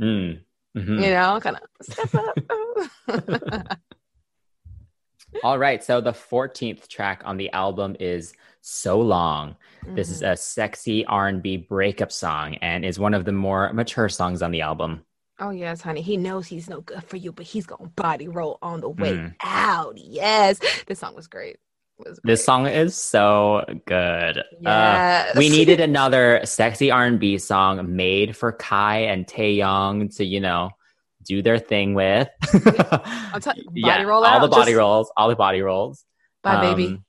[0.01, 0.41] Mm.
[0.77, 1.01] Mhm.
[1.05, 3.79] you know, kind of step up.
[5.45, 5.83] All right.
[5.85, 9.57] So the 14th track on the album is So Long.
[9.95, 10.33] This is Mhm.
[10.33, 14.63] a sexy R&B breakup song and is one of the more mature songs on the
[14.63, 15.05] album.
[15.41, 16.01] Oh yes, honey.
[16.01, 19.15] He knows he's no good for you, but he's gonna body roll on the way
[19.15, 19.35] Mm.
[19.43, 19.97] out.
[19.97, 21.57] Yes, this song was great.
[21.99, 24.43] Was This song is so good.
[24.65, 30.71] Uh, we needed another sexy R&B song made for Kai and Taeyong to, you know,
[31.25, 32.29] do their thing with.
[32.53, 36.05] I'm tell- body roll all out, the body just- rolls, all the body rolls.
[36.43, 36.87] Bye, baby.
[36.89, 37.05] Um,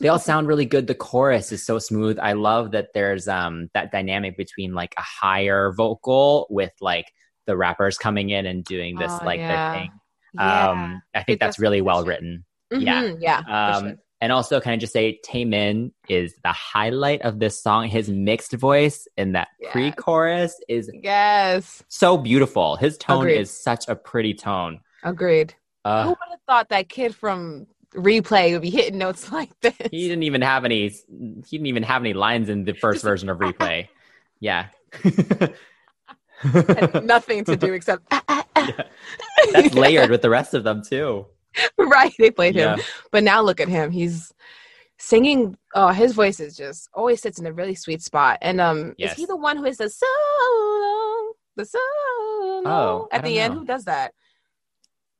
[0.00, 0.86] they all sound really good.
[0.86, 2.18] The chorus is so smooth.
[2.18, 7.04] I love that there's um that dynamic between like a higher vocal with like
[7.50, 9.48] the rappers coming in and doing this Oh, like yeah.
[9.72, 9.90] their thing.
[10.34, 10.68] Yeah.
[10.70, 12.44] Um I think It that's really well written.
[12.70, 13.02] yeah.
[13.02, 13.42] Mhm, yeah.
[13.42, 13.96] for Um sure.
[14.20, 17.88] and also can I just say Taemin is the highlight of this song.
[17.88, 19.72] His mixed voice in that Yes.
[19.72, 21.82] pre-chorus is Yes.
[21.88, 22.76] so beautiful.
[22.76, 23.40] His tone Agreed.
[23.40, 24.80] is such a pretty tone.
[25.02, 25.54] Agreed.
[25.84, 29.74] Uh, Who would have thought that kid from replay would be hitting notes like this?
[29.90, 33.28] he didn't even have any he didn't even have any lines in the first version
[33.28, 33.88] of replay
[34.38, 34.66] yeah
[37.02, 38.82] nothing to do except Yeah.
[39.52, 41.26] that's layered with the rest of them too
[41.78, 42.12] right.
[42.18, 42.78] They played him,
[43.10, 43.90] but now look at him.
[43.90, 44.32] He's
[44.98, 45.56] singing.
[45.74, 48.38] Oh, his voice is just always sits in a really sweet spot.
[48.40, 49.12] And um, Yes.
[49.12, 51.78] is he the one who is the so long, the so
[52.62, 53.54] long Oh, at the don't end?
[53.54, 53.60] know.
[53.60, 54.12] Who does that?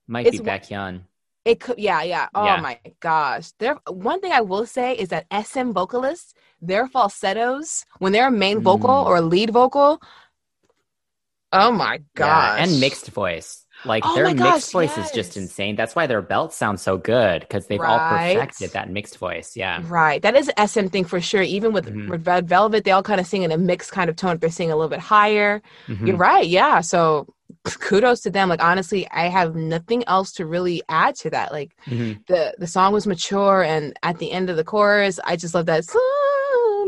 [0.06, 1.00] might It's be wh- Baekhyun.
[1.44, 2.28] It could, yeah, yeah.
[2.32, 2.60] Oh Yeah.
[2.60, 3.50] my gosh.
[3.58, 3.76] There.
[3.88, 8.60] One thing I will say is that SM vocalists, their falsettos, when they're a main
[8.60, 9.06] vocal Mm.
[9.06, 10.00] or lead vocal,
[11.52, 15.36] oh my yeah and mixed voice like Oh their my mixed gosh, voice is just
[15.38, 19.56] insane that's why their belts sound so good because they've all perfected that mixed voice
[19.56, 20.20] yeah Right.
[20.20, 21.40] That is an SM thing for sure.
[21.42, 22.08] Even with, Mhm.
[22.10, 24.36] with Red Velvet, they all kind of sing in a mixed kind of tone.
[24.36, 25.62] They're singing a little bit higher.
[25.88, 26.06] Mhm.
[26.08, 26.46] You're right.
[26.46, 26.82] Yeah.
[26.82, 27.26] So
[27.64, 28.48] kudos to them.
[28.50, 31.50] Like honestly, I have nothing else to really add to that.
[31.50, 32.24] Like Mhm.
[32.26, 35.66] the the song was mature, and at the end of the chorus, I just love
[35.66, 35.84] that.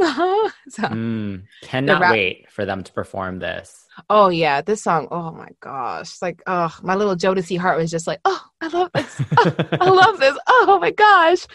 [0.69, 1.45] So, Mm.
[1.63, 5.07] cannot rap- wait for them to perform this oh yeah, this song.
[5.11, 6.23] Oh my gosh.
[6.23, 9.21] Like oh, my little Jodeci heart was just like, oh, I love this.
[9.81, 10.37] I love this.
[10.49, 11.47] Oh my gosh.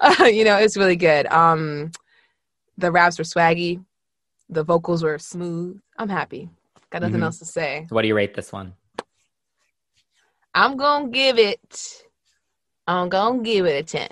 [0.00, 1.26] Uh, you know, it's really good.
[1.26, 1.92] Um
[2.78, 3.84] the raps were swaggy.
[4.50, 5.80] The vocals were smooth.
[5.96, 6.50] I'm happy.
[6.90, 7.24] Got nothing Mhm.
[7.24, 7.86] else to say.
[7.90, 8.74] what do you rate this one
[10.54, 12.02] I'm gonna give it
[12.86, 14.08] I'm gonna give it a 10.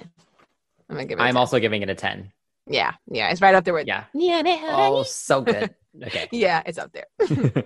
[0.88, 1.36] I'm gonna give it i'm 10.
[1.36, 2.30] also giving it a 10
[2.66, 4.42] Yeah, yeah, it's right up there with yeah yeah.
[4.44, 5.74] oh so good
[6.06, 7.06] okay yeah, it's up there.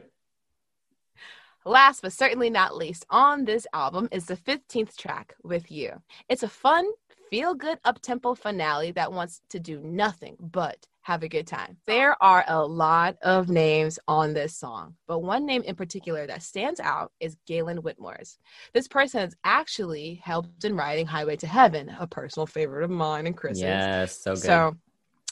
[1.64, 6.00] Last but certainly not least on this album is the 15th track, With You.
[6.28, 6.86] It's a fun,
[7.28, 11.76] feel good up tempo finale that wants to do nothing but have a good time.
[11.86, 16.42] There are a lot of names on this song, but one name in particular that
[16.44, 18.38] stands out is Galen Whitmore's.
[18.72, 23.26] This person has actually helped in writing Highway to Heaven, a personal favorite of mine
[23.26, 23.62] and Chris's.
[23.62, 24.76] yes so good So,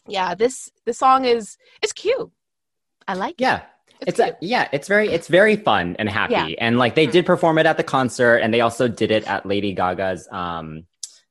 [0.08, 2.30] yeah, this this song is it's cute.
[3.08, 3.40] I like it.
[3.42, 3.62] yeah
[4.00, 4.28] it's cute.
[4.30, 6.46] a, yeah it's very it's very fun and happy Yeah.
[6.58, 7.12] and like they Mhm.
[7.12, 10.86] did perform it at the concert and they also did it at lady gaga's um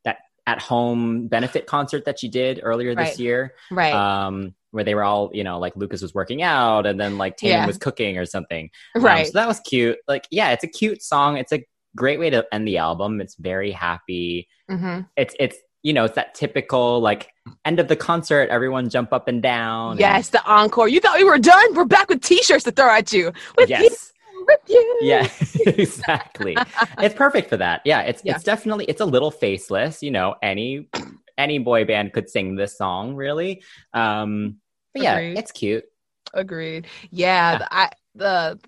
[0.05, 0.17] that
[0.47, 3.19] at home benefit concert that she did earlier this Right.
[3.19, 3.93] year right.
[3.93, 7.38] um where they were all you know like lucas was working out and then like
[7.38, 7.65] Tatum Yeah.
[7.67, 9.26] was cooking or something Um, right.
[9.28, 11.65] so that was cute like yeah it's a cute song it's a
[11.95, 15.01] great way to end the album it's very happy Mm-hmm.
[15.17, 17.30] it's it's you know it's that typical like
[17.65, 20.87] end of the concert everyone jump up and down and- Yes, the encore.
[20.87, 21.75] You thought we were done?
[21.75, 23.31] We're back with t-shirts to throw at you.
[23.57, 24.09] With you, yes
[24.45, 24.97] with you.
[25.01, 25.25] yeah
[25.67, 26.57] exactly
[26.99, 28.35] it's perfect for that yeah it's Yeah.
[28.35, 30.89] it's definitely it's a little faceless you know any
[31.37, 33.63] any boy band could sing this song really
[33.93, 34.57] um
[34.93, 35.37] but yeah Agreed.
[35.37, 35.85] it's cute
[36.33, 36.87] Agreed.
[37.09, 38.59] Yeah, the, I the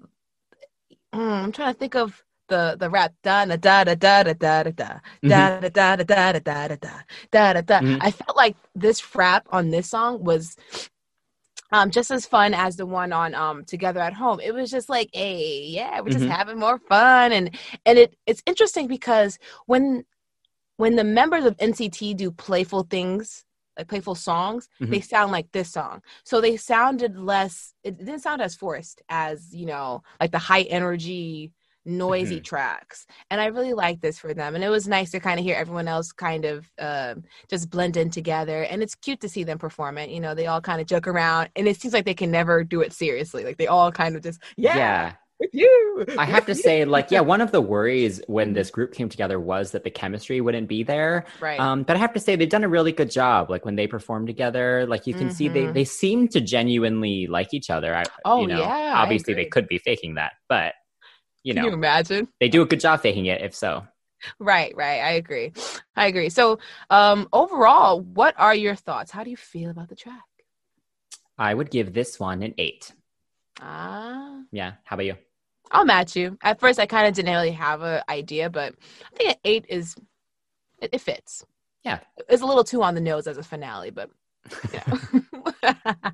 [1.14, 4.34] mm, I'm trying to think of the the rap da da da da da da
[4.34, 5.30] da da da Mhm.
[5.30, 7.80] da da da da da da da da da da da.
[7.82, 7.98] Mhm.
[8.02, 10.56] I felt like this rap on this song was
[11.72, 14.40] um just as fun as the one on um Together at Home.
[14.40, 16.30] It was just like, hey, yeah, we're just Mhm.
[16.30, 20.06] having more fun and and it it's interesting because when
[20.78, 23.46] when the members of NCT do playful things,
[23.78, 24.90] like playful songs, Mhm.
[24.92, 26.02] they sound like this song.
[26.24, 30.64] So they sounded less it didn't sound as forced as, you know, like the high
[30.64, 31.52] energy
[31.86, 35.40] noisy tracks and i really like this for them and it was nice to kind
[35.40, 39.30] of hear everyone else kind of um, just blend in together and it's cute to
[39.30, 41.94] see them perform it you know they all kind of joke around and it seems
[41.94, 45.14] like they can never do it seriously like they all kind of just yeah, yeah
[45.40, 46.06] with you.
[46.18, 49.38] I have to say, like, yeah, one of the worries when this group came together
[49.40, 51.26] was that the chemistry wouldn't be there.
[51.42, 51.60] right.
[51.60, 53.50] Um, but I have to say they've done a really good job.
[53.50, 55.74] Like when they perform together, like you can see they Mhm.
[55.74, 57.94] they seem to genuinely like each other.
[57.96, 60.74] I, Oh, you know, yeah, obviously they could be faking that, but
[61.46, 62.28] you Can you imagine?
[62.42, 63.42] they do a good job faking it.
[63.42, 63.86] If so,
[64.40, 65.02] Right, right.
[65.02, 65.54] I agree.
[65.96, 66.30] I agree.
[66.30, 66.58] So,
[66.90, 69.12] um, overall, what are your thoughts?
[69.12, 70.24] How do you feel about the track?
[71.38, 72.92] I would give this one an eight.
[73.62, 74.74] Ah, Yeah.
[74.84, 75.16] How about you?
[75.72, 76.38] I'll match you.
[76.42, 78.74] At first, I kind of didn't really have an idea, but
[79.14, 79.96] I think an eight is
[80.82, 81.46] it, it fits.
[81.84, 82.00] Yeah.
[82.30, 84.10] it's a little too on the nose as a finale, but
[84.74, 84.84] yeah,
[85.62, 86.14] but it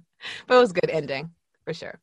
[0.49, 1.31] was a good ending
[1.65, 1.99] for sure.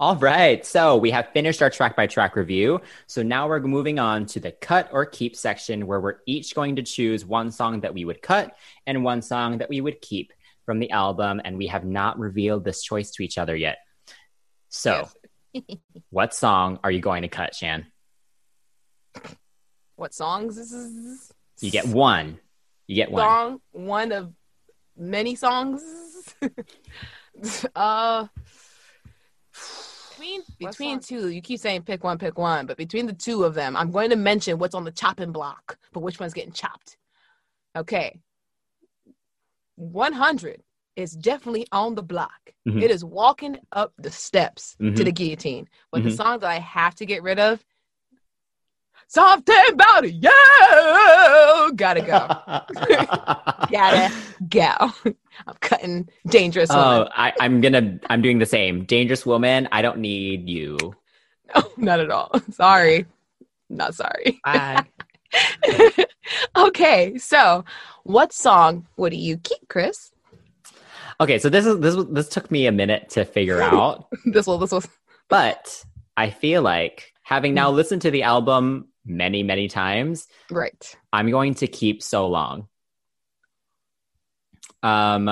[0.00, 0.64] All right.
[0.66, 2.80] So we have finished our track by track review.
[3.06, 6.76] So now we're moving on to the cut or keep section where we're each going
[6.76, 10.32] to choose one song that we would cut and one song that we would keep
[10.66, 11.40] from the album.
[11.44, 13.78] And we have not revealed this choice to each other yet.
[14.70, 15.08] So,
[16.10, 17.86] what song are you going to cut, Shan?
[19.96, 20.56] What songs?
[20.56, 22.40] This is You get one.
[22.86, 23.22] You get one.
[23.22, 24.32] song, one of
[24.96, 25.82] many songs.
[27.76, 28.26] uh,
[30.10, 33.54] between between two, you keep saying pick one, pick one, but between the two of
[33.54, 36.96] them, I'm going to mention what's on the chopping block, but which one's getting chopped.
[37.76, 38.20] Okay,
[39.76, 40.62] 100
[40.94, 42.52] is definitely on the block.
[42.68, 42.82] Mhm.
[42.82, 45.04] It is walking up the steps to Mhm.
[45.04, 45.68] the guillotine.
[45.90, 46.16] But the Mhm.
[46.16, 47.64] song that I have to get rid of,
[49.08, 50.30] something about it, yeah,
[52.00, 54.14] gotta go gotta
[54.48, 55.14] go.
[55.46, 57.08] I'm cutting dangerous oh, woman.
[57.14, 57.98] I, I'm gonna.
[58.08, 58.84] I'm doing the same.
[58.84, 59.68] Dangerous woman.
[59.72, 60.78] I don't need you.
[61.54, 62.32] No, not at all.
[62.50, 63.06] Sorry.
[63.68, 64.40] Not sorry.
[64.44, 64.84] Bye.
[66.56, 67.64] okay, so
[68.04, 70.12] what song would you keep, Chris?
[71.20, 74.46] okay, so this is this was- this took me a minute to figure out, This
[74.46, 74.88] will this was
[75.28, 75.84] but
[76.16, 80.96] I feel like having now listened to the album many many times, right.
[81.12, 82.68] I'm going to keep so long.
[84.82, 85.28] Um,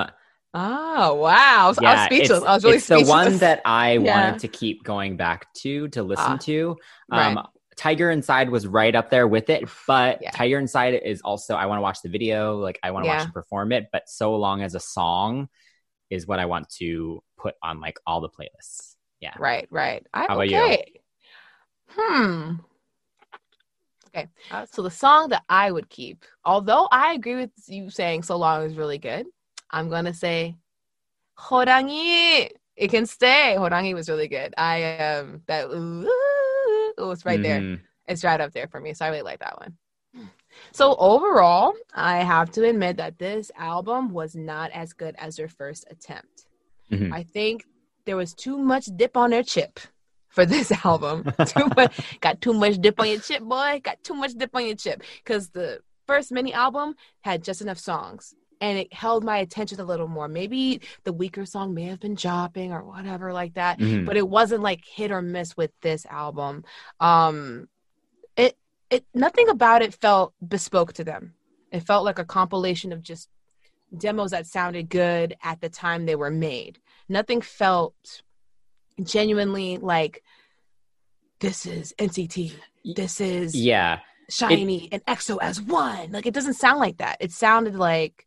[0.52, 1.30] Oh wow.
[1.32, 2.38] I was yeah, speechless.
[2.38, 4.14] it's, I was really it's the one that I Yeah.
[4.14, 6.76] wanted to keep going back to to listen Ah, to.
[7.10, 7.36] right.
[7.36, 7.46] Um,
[7.76, 10.30] Tiger Inside was right up there with it, but Yeah.
[10.32, 13.16] Tiger Inside is also I want to watch the video, like I want to Yeah.
[13.18, 15.48] watch him perform it, but so long as a song
[16.10, 18.96] is what I want to put on like all the playlists.
[19.20, 19.34] Yeah.
[19.38, 20.04] Right, right.
[20.12, 20.78] I, How about you?
[21.96, 22.52] Hmm.
[24.14, 24.28] Okay.
[24.70, 28.64] So the song that I would keep, although I agree with you saying so long
[28.64, 29.26] is really good,
[29.70, 30.56] I'm gonna say
[31.38, 32.50] Horangi.
[32.76, 33.54] It can stay.
[33.56, 34.54] Horangi was really good.
[34.56, 36.08] I um that ooh,
[36.98, 37.42] it was right mm.
[37.42, 37.60] there.
[37.60, 37.84] Mm-hmm.
[38.08, 38.94] It's right up there for me.
[38.94, 39.76] So I really like that one.
[40.72, 45.48] So overall, I have to admit that this album was not as good as their
[45.48, 46.46] first attempt.
[46.90, 47.12] Mm-hmm.
[47.12, 47.64] I think
[48.04, 49.78] there was too much dip on their chip
[50.30, 51.24] for this album.
[51.46, 53.80] too much, got too much dip on your chip, boy.
[53.84, 57.78] Got too much dip on your chip because the first mini album had just enough
[57.78, 58.34] songs.
[58.62, 60.28] And it held my attention a little more.
[60.28, 64.04] Maybe the weaker song may have been dropping or whatever like that Mhm.
[64.04, 66.64] but it wasn't like hit or miss with this album.
[67.00, 67.68] Um,
[68.36, 68.58] it
[68.90, 71.34] it nothing about it felt bespoke to them.
[71.72, 73.28] It felt like a compilation of just
[73.96, 76.78] demos that sounded good at the time they were made.
[77.08, 78.22] Nothing felt
[79.04, 80.22] genuinely like
[81.40, 82.52] this is NCT.
[82.84, 84.00] This is Yeah.
[84.30, 86.12] SHINee and EXO as one.
[86.12, 87.16] Like it doesn't sound like that.
[87.20, 88.26] It sounded like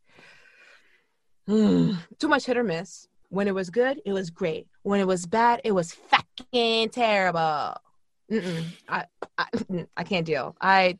[1.46, 3.08] hmm, too much hit or miss.
[3.30, 4.66] When it was good, it was great.
[4.82, 7.74] When it was bad, it was fucking terrible.
[8.30, 9.04] I,
[9.38, 9.46] I
[9.96, 10.56] I can't deal.
[10.60, 10.98] I.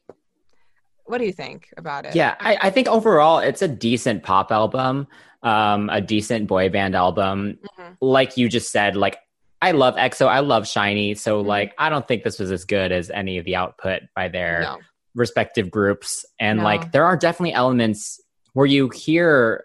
[1.06, 2.14] What do you think about it?
[2.14, 5.06] Yeah, I, I think overall it's a decent pop album,
[5.42, 7.58] um, a decent boy band album.
[7.78, 7.96] Mhm.
[8.00, 9.18] Like you just said, like
[9.64, 11.46] I love EXO, I love SHINee, so Mhm.
[11.46, 14.60] like I don't think this was as good as any of the output by their
[14.62, 14.78] No.
[15.14, 16.24] respective groups.
[16.38, 16.64] And No.
[16.64, 18.20] like there are definitely elements
[18.52, 19.64] where you hear,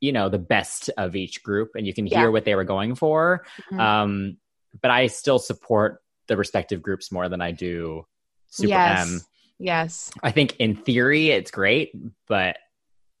[0.00, 2.28] you know, the best of each group and you can hear Yeah.
[2.28, 3.44] what they were going for.
[3.72, 3.80] Mhm.
[3.80, 4.36] Um,
[4.80, 8.06] but I still support the respective groups more than I do
[8.48, 9.08] Super yes.
[9.12, 9.20] M.
[9.58, 10.10] Yes.
[10.22, 11.92] I think in theory it's great,
[12.28, 12.56] but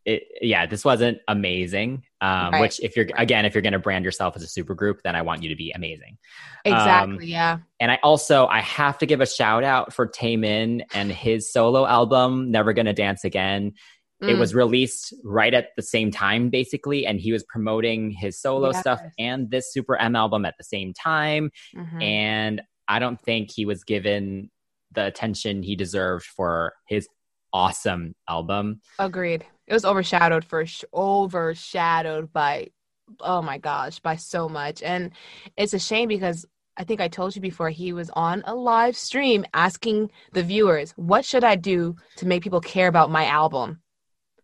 [0.04, 2.02] it yeah, this wasn't amazing.
[2.20, 2.60] Um, Right.
[2.60, 5.14] Which if you're again, if you're going to brand yourself as a super group, then
[5.16, 6.18] I want you to be amazing.
[6.64, 7.14] Exactly.
[7.16, 7.58] Um, yeah.
[7.80, 11.86] And I also I have to give a shout out for Taemin and his solo
[11.86, 13.72] album, Never Gonna Dance Again.
[14.20, 14.38] It Mm.
[14.38, 18.78] was released right at the same time, basically, and he was promoting his solo Yes.
[18.80, 21.50] stuff and this Super M album at the same time.
[21.76, 22.02] Mhm.
[22.02, 24.50] And I don't think he was given
[24.92, 27.08] the attention he deserved for his
[27.52, 28.80] awesome album.
[28.98, 29.44] Agreed.
[29.72, 32.68] It was overshadowed for sh- overshadowed by
[33.20, 34.82] oh my gosh, by so much.
[34.82, 35.12] And
[35.56, 36.44] it's a shame because
[36.76, 40.92] I think I told you before, he was on a live stream asking the viewers,
[40.96, 43.80] what should I do to make people care about my album?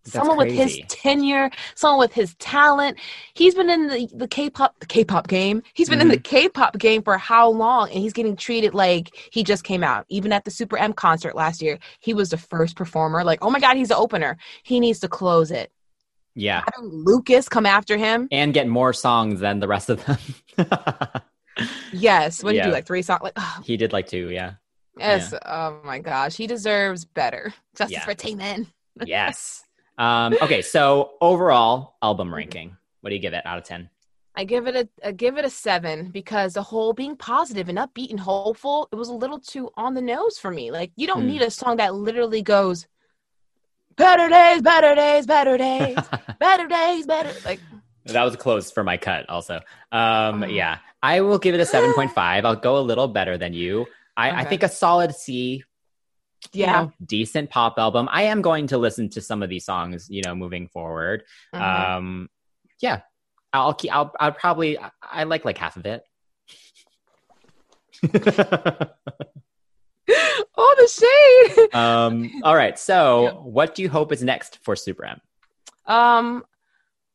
[0.04, 2.98] That's someone with his tenure, someone with his talent.
[3.34, 5.62] He's been in the, the K-pop the K-pop game.
[5.74, 6.22] He's been in the Mm-hmm.
[6.36, 7.90] K-pop game for how long?
[7.90, 10.06] And he's getting treated like he just came out.
[10.08, 13.22] Even at the Super M concert last year, he was the first performer.
[13.24, 14.38] Like, oh my God, he's the opener.
[14.62, 15.70] He needs to close it.
[16.34, 16.62] Yeah.
[16.74, 18.28] Having Lucas come after him.
[18.30, 20.18] And get more songs than the rest of them.
[21.92, 22.44] Yes.
[22.44, 22.70] What did you do?
[22.70, 23.20] Like three songs?
[23.22, 24.52] Like, oh, he did like two, yeah.
[24.96, 25.34] yes.
[25.44, 26.36] Oh my gosh.
[26.36, 27.52] He deserves better.
[27.76, 28.04] Justice Yeah.
[28.04, 28.66] for Taemin.
[29.04, 29.64] Yes.
[29.98, 32.76] Um, okay, so overall album ranking.
[33.00, 33.90] What do you give it out of 10?
[34.34, 38.10] I give it a give it a seven because the whole being positive and upbeat
[38.10, 40.70] and hopeful, it was a little too on the nose for me.
[40.70, 41.26] Like you don't Hmm.
[41.26, 42.86] need a song that literally goes
[43.96, 45.96] better days, better days, better days,
[46.38, 47.60] better days, better like
[48.04, 49.56] that was close for my cut also.
[49.90, 50.46] Um, Oh.
[50.46, 52.44] yeah, I will give it a 7.5.
[52.44, 53.86] I'll go a little better than you.
[54.16, 55.64] I, I think a solid C.
[56.52, 56.82] you yeah.
[56.82, 58.08] know, decent pop album.
[58.10, 61.24] I am going to listen to some of these songs, you know, moving forward.
[61.54, 61.60] Mhm.
[61.60, 62.28] Um,
[62.80, 63.00] yeah,
[63.52, 63.92] I'll keep.
[63.92, 64.12] I'll.
[64.20, 64.78] I'll probably.
[65.02, 66.02] I, like like half of it.
[70.56, 71.68] oh, the shade.
[71.74, 72.30] um.
[72.42, 72.78] All right.
[72.78, 73.30] So, Yeah.
[73.32, 75.20] what do you hope is next for Super M?
[75.86, 76.44] Um,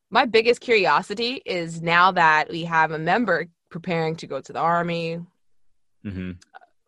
[0.10, 4.60] my biggest curiosity is now that we have a member preparing to go to the
[4.60, 5.20] army,
[6.04, 6.32] hmm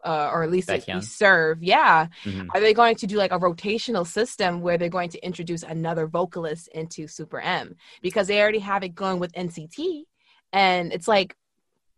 [0.06, 1.03] uh, or at least at Baekhyun.
[1.03, 1.64] serve.
[1.64, 2.08] Yeah.
[2.24, 5.64] hmm Are they going to do like a rotational system where they're going to introduce
[5.64, 7.76] another vocalist into Super M?
[8.01, 10.03] Because they already have it going with NCT,
[10.53, 11.36] and it's like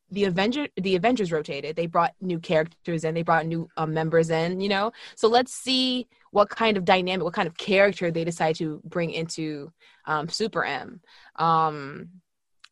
[0.10, 1.76] the Avenger, the Avengers rotated.
[1.76, 4.62] They brought new characters in, they brought new um, members in.
[4.62, 8.56] You know, so let's see what kind of dynamic, what kind of character they decide
[8.58, 9.72] to bring into
[10.06, 11.02] um, Super M.
[11.36, 12.10] Um,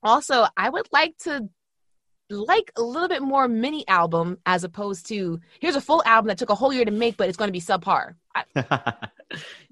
[0.02, 1.50] also, I would like to
[2.30, 6.38] like a little bit more mini album as opposed to here's a full album that
[6.38, 8.16] took a whole year to make, but it's going to be subpar.
[8.36, 8.44] I,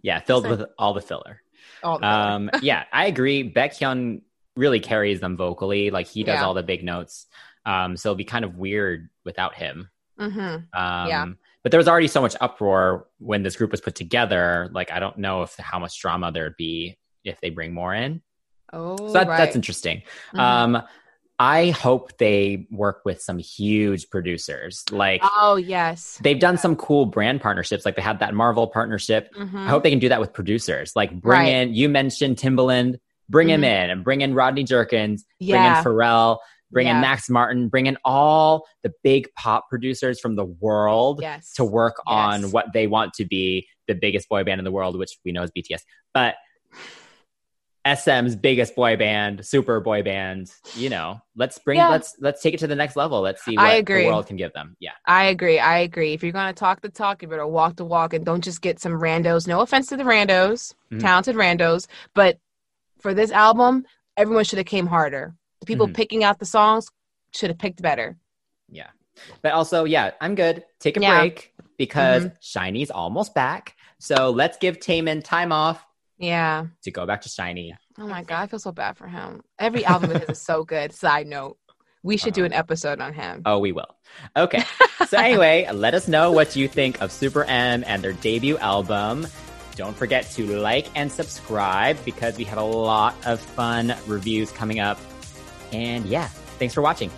[0.02, 1.42] yeah, filled with all the filler.
[1.84, 3.52] all the Um, yeah, I agree.
[3.52, 4.22] Baekhyun
[4.56, 5.90] really carries them vocally.
[5.90, 6.46] Like he does Yeah.
[6.46, 7.26] all the big notes.
[7.66, 9.90] Um, so it'd be kind of weird without him.
[10.20, 11.26] hmm Um, Yeah.
[11.64, 14.70] But there was already so much uproar when this group was put together.
[14.74, 18.22] Like I don't know if how much drama there'd be if they bring more in.
[18.74, 19.38] Oh, So that, right.
[19.38, 20.04] that's interesting.
[20.34, 20.40] Mhm.
[20.40, 20.84] Um,
[21.40, 24.84] I hope they work with some huge producers.
[24.92, 27.86] Like oh yes, they've done some cool brand partnerships.
[27.86, 29.34] Like they had that Marvel partnership.
[29.36, 29.66] Mhm.
[29.66, 30.94] I hope they can do that with producers.
[30.96, 31.48] Like bring Right.
[31.48, 32.98] in, you mentioned Timbaland,
[33.30, 33.84] bring him Mhm.
[33.84, 35.56] in and bring in Rodney Jerkins, yeah.
[35.56, 36.38] bring in Pharrell,
[36.72, 36.96] bring Yeah.
[36.96, 41.66] in Max Martin, bring in all the big pop producers from the world yes, to
[41.66, 45.18] work on what they want to be the biggest boy band in the world, which
[45.26, 45.82] we know is BTS.
[46.14, 46.36] But
[47.86, 51.90] SM's biggest boy band, super boy band, you know, let's bring Yeah.
[51.90, 53.20] let's let's take it to the next level.
[53.22, 54.04] Let's see I what agree.
[54.04, 54.78] the world can give them.
[54.80, 54.92] Yeah.
[55.06, 55.60] I agree.
[55.60, 56.14] I agree.
[56.14, 58.80] If you're gonna talk the talk, you better walk the walk, and don't just get
[58.80, 59.48] some randos.
[59.48, 61.02] No offense to the randos, Mhm.
[61.02, 62.38] talented randos, but
[63.02, 65.36] for this album, everyone should have came harder.
[65.60, 65.94] The people Mhm.
[65.96, 66.90] picking out the songs
[67.34, 68.18] should have picked better.
[68.70, 68.92] Yeah.
[69.42, 70.64] But also, yeah, I'm good.
[70.80, 71.20] Take a Yeah.
[71.20, 72.36] break because Mm-hmm.
[72.40, 73.76] SHINee's almost back.
[74.00, 75.86] So let's give Taemin time off
[76.24, 76.66] Yeah.
[76.84, 77.74] to go back to SHINee.
[78.00, 79.42] Oh my god, I feel so bad for him.
[79.60, 80.92] Every album of his is so good.
[81.04, 81.58] Side note,
[82.04, 82.48] we should do Uh-huh.
[82.48, 83.42] an episode on him.
[83.46, 83.96] Oh, we will.
[84.36, 84.64] Okay.
[85.08, 89.28] so anyway, let us know what you think of Super M and their debut album.
[89.76, 94.80] Don't forget to like and subscribe because we have a lot of fun reviews coming
[94.80, 95.00] up.
[95.72, 96.28] And yeah,
[96.60, 97.10] thanks for watching.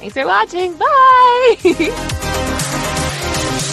[0.00, 0.76] Thanks for watching.
[0.76, 1.56] Bye.